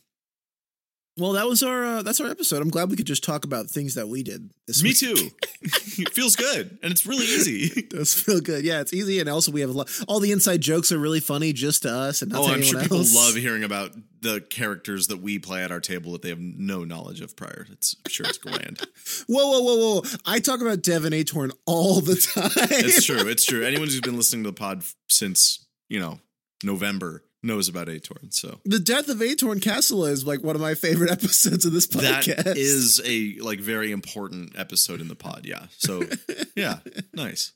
[1.20, 2.62] Well, that was our uh, that's our episode.
[2.62, 4.98] I'm glad we could just talk about things that we did this Me week.
[4.98, 5.30] too.
[6.02, 7.70] it feels good, and it's really easy.
[7.80, 8.64] It does feel good.
[8.64, 9.90] Yeah, it's easy, and also we have a lot.
[10.08, 12.58] All the inside jokes are really funny just to us, and not oh, to I'm
[12.60, 13.14] anyone sure people else.
[13.14, 13.92] love hearing about
[14.22, 17.66] the characters that we play at our table that they have no knowledge of prior.
[17.70, 18.80] It's I'm sure it's grand.
[19.26, 20.02] Whoa, whoa, whoa, whoa!
[20.24, 22.50] I talk about Devin Atorn all the time.
[22.70, 23.28] it's true.
[23.28, 23.64] It's true.
[23.64, 26.20] Anyone who's been listening to the pod since you know
[26.64, 28.32] November knows about Atorn.
[28.32, 31.86] So The death of Atorn Castle is like one of my favorite episodes of this
[31.86, 32.44] podcast.
[32.44, 35.42] that is a like very important episode in the pod.
[35.44, 35.66] Yeah.
[35.78, 36.02] So
[36.56, 36.78] yeah,
[37.14, 37.52] nice.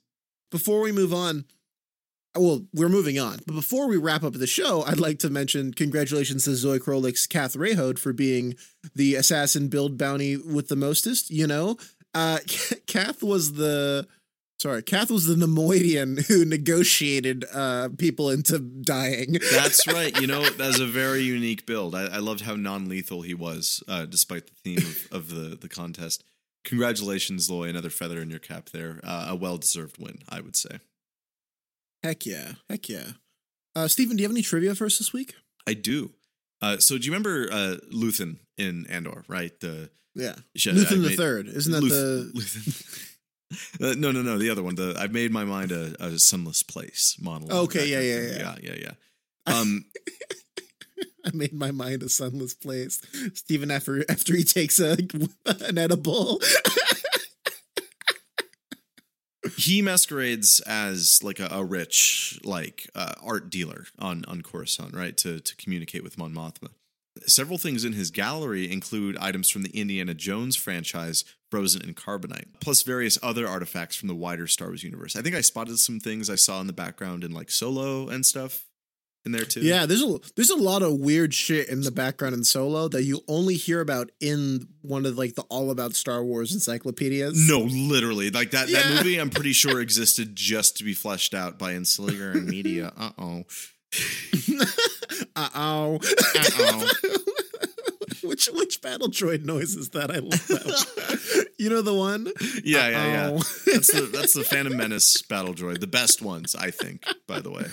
[0.51, 1.45] before we move on,
[2.37, 5.72] well, we're moving on, but before we wrap up the show, I'd like to mention
[5.72, 8.57] congratulations to Zloy Krolik's Kath Reyhoad for being
[8.97, 11.30] the assassin build bounty with the mostest.
[11.30, 11.76] You know,
[12.12, 12.39] uh,
[12.89, 14.09] Kath was the
[14.59, 19.39] sorry, Kath was the Neimoidian who negotiated uh, people into dying.
[19.53, 20.19] That's right.
[20.21, 21.95] You know, that's a very unique build.
[21.95, 25.69] I, I loved how non-lethal he was, uh, despite the theme of, of the the
[25.69, 26.25] contest.
[26.65, 27.69] Congratulations, Zloy!
[27.69, 29.01] Another feather in your cap there.
[29.05, 30.79] Uh, a well-deserved win, I would say.
[32.03, 33.13] Heck yeah, heck yeah.
[33.77, 35.35] Uh, Stephen, do you have any trivia for us this week?
[35.67, 36.13] I do.
[36.63, 39.25] Uh, so, do you remember uh, Luthen in Andor?
[39.29, 42.33] Right, the Yeah, Luthen the made- Third, isn't that Luth- the?
[42.41, 43.14] Luthen?
[43.80, 44.38] Uh, no, no, no.
[44.38, 44.74] The other one.
[44.74, 47.68] The I've made my mind a, a sunless place monologue.
[47.68, 48.38] Okay, yeah, yeah, yeah.
[48.38, 48.92] yeah, yeah,
[49.47, 49.55] yeah.
[49.59, 49.84] Um,
[51.24, 53.01] I made my mind a sunless place.
[53.34, 54.97] Stephen after after he takes a
[55.47, 56.40] an edible.
[59.57, 65.16] he masquerades as like a, a rich like uh, art dealer on on Coruscant, right?
[65.18, 66.70] To to communicate with Mon Mothma.
[67.27, 72.47] Several things in his gallery include items from the Indiana Jones franchise, Frozen in Carbonite,
[72.61, 75.15] plus various other artifacts from the wider Star Wars universe.
[75.15, 78.27] I think I spotted some things I saw in the background in like Solo and
[78.27, 78.67] stuff
[79.25, 79.61] in there too.
[79.61, 83.05] yeah, there's a there's a lot of weird shit in the background in Solo that
[83.05, 87.49] you only hear about in one of like the all about Star Wars encyclopedias.
[87.49, 88.31] No, literally.
[88.31, 92.33] Like that that movie I'm pretty sure existed just to be fleshed out by Insiliger
[92.33, 92.93] and Media.
[92.97, 93.45] Uh-oh.
[95.37, 95.95] uh oh.
[95.97, 96.91] Uh-oh.
[98.22, 100.11] which which battle droid noise is that?
[100.11, 100.64] I love that.
[101.37, 101.47] one.
[101.59, 102.26] you know the one.
[102.64, 103.26] Yeah, yeah, yeah.
[103.28, 103.43] Uh-oh.
[103.72, 105.80] That's the that's the Phantom Menace battle droid.
[105.80, 107.64] The best ones, I think, by the way.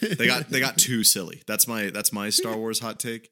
[0.00, 1.42] They got they got too silly.
[1.46, 3.30] That's my that's my Star Wars hot take.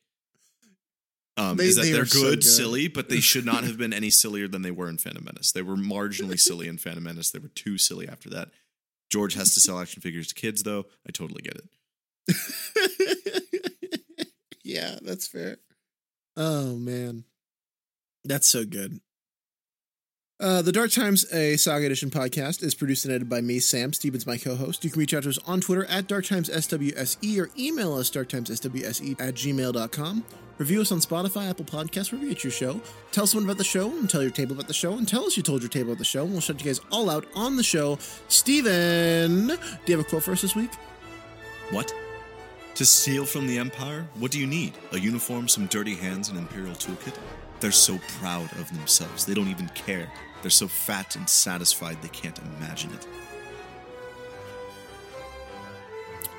[1.36, 2.44] Um, They- is that they are are so good, good.
[2.44, 5.50] silly, but they should not have been any sillier than they were in Phantom Menace.
[5.50, 7.30] They were marginally silly in Phantom Menace.
[7.32, 8.50] They were too silly after that.
[9.10, 10.86] George has to sell action figures to kids, though.
[11.08, 11.64] I totally get it.
[14.64, 15.58] yeah, that's fair.
[16.36, 17.24] Oh man,
[18.24, 19.00] that's so good.
[20.40, 23.92] Uh, the Dark Times, a Saga Edition podcast, is produced and edited by me, Sam.
[23.92, 24.84] Stevens, my co-host.
[24.84, 29.34] You can reach out to us on Twitter at DarkTimesSWSE or email us darktimesswse at
[29.34, 30.24] gmail.com.
[30.58, 32.80] Review us on Spotify, Apple Podcasts, wherever you get your show.
[33.12, 35.36] Tell someone about the show and tell your table about the show and tell us
[35.36, 37.56] you told your table about the show and we'll shut you guys all out on
[37.56, 37.98] the show.
[38.28, 39.56] Stephen, do
[39.86, 40.70] you have a quote for us this week?
[41.70, 41.92] What?
[42.76, 44.06] To steal from the Empire?
[44.18, 44.72] What do you need?
[44.92, 47.14] A uniform, some dirty hands, an Imperial toolkit?
[47.60, 50.10] They're so proud of themselves, they don't even care.
[50.42, 53.06] They're so fat and satisfied they can't imagine it.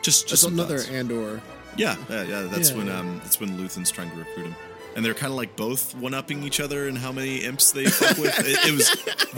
[0.04, 0.90] Just, Just another thoughts.
[0.92, 1.42] Andor.
[1.78, 2.42] Yeah, yeah, yeah.
[2.44, 3.00] That's Yeah, when yeah.
[3.00, 4.56] um, that's when Luthen's trying to recruit him,
[4.96, 7.86] and they're kind of like both one upping each other and how many imps they
[7.86, 8.38] fuck with.
[8.46, 8.90] It, it was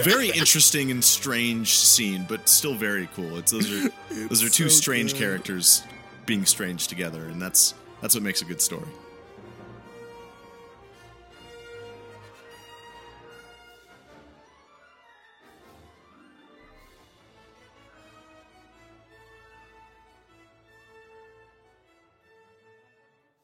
[0.04, 3.38] very interesting and strange scene, but still very cool.
[3.38, 3.88] It's those are
[4.28, 5.20] those are two so strange good.
[5.20, 5.82] characters
[6.28, 8.86] being strange together, and that's that's what makes a good story.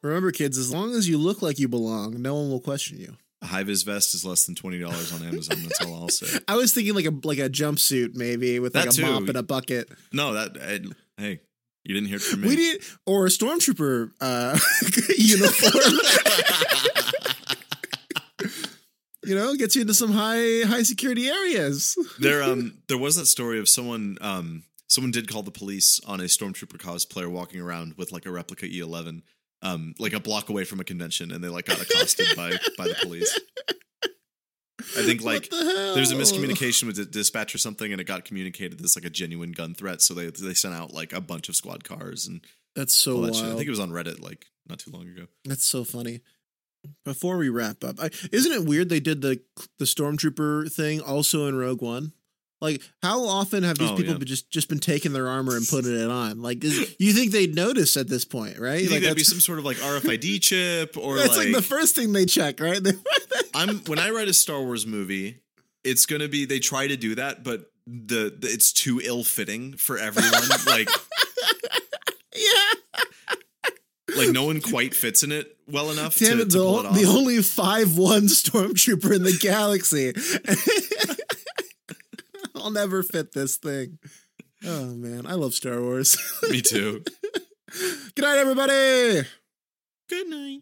[0.03, 3.17] Remember, kids, as long as you look like you belong, no one will question you.
[3.41, 5.57] A high vis vest is less than twenty dollars on Amazon.
[5.63, 6.39] That's all I'll say.
[6.47, 9.01] I was thinking like a like a jumpsuit, maybe with like a too.
[9.01, 9.89] mop and a bucket.
[10.13, 11.39] No, that I, hey,
[11.85, 12.47] you didn't hear it from me.
[12.49, 14.57] We did, or a stormtrooper uh,
[15.17, 15.73] uniform.
[19.25, 21.95] you know, gets you into some high high security areas.
[22.19, 26.19] there um there was that story of someone um someone did call the police on
[26.19, 29.21] a stormtrooper cosplayer walking around with like a replica E11
[29.61, 32.87] um like a block away from a convention and they like got accosted by by
[32.87, 33.39] the police.
[34.97, 38.25] I think like the there's a miscommunication with the dispatch or something and it got
[38.25, 41.49] communicated as like a genuine gun threat so they they sent out like a bunch
[41.49, 42.41] of squad cars and
[42.75, 43.35] That's so that.
[43.35, 45.27] I think it was on Reddit like not too long ago.
[45.43, 46.21] That's so funny.
[47.03, 49.41] Before we wrap up, I, isn't it weird they did the
[49.79, 52.13] the stormtrooper thing also in Rogue One?
[52.61, 54.23] Like, how often have these Oh, people yeah.
[54.23, 56.41] just just been taking their armor and putting it on?
[56.41, 58.75] Like, is, you think they'd notice at this point, right?
[58.81, 61.55] You think like that'd be some sort of like RFID chip or that's like, like,
[61.55, 62.79] the first thing they check, right?
[63.53, 65.41] I'm when I write a Star Wars movie,
[65.83, 69.73] it's gonna be they try to do that, but the, the it's too ill fitting
[69.77, 70.41] for everyone.
[70.65, 70.89] like
[72.33, 73.71] yeah.
[74.17, 76.79] like no one quite fits in it well enough Damn to, it, to the, pull
[76.79, 76.95] it off.
[76.95, 80.13] the only five one stormtrooper in the galaxy.
[82.65, 83.99] I'll never fit this thing.
[84.65, 86.17] Oh man, I love Star Wars.
[86.49, 87.03] Me too.
[88.15, 89.27] Good night, everybody.
[90.09, 90.61] Good night.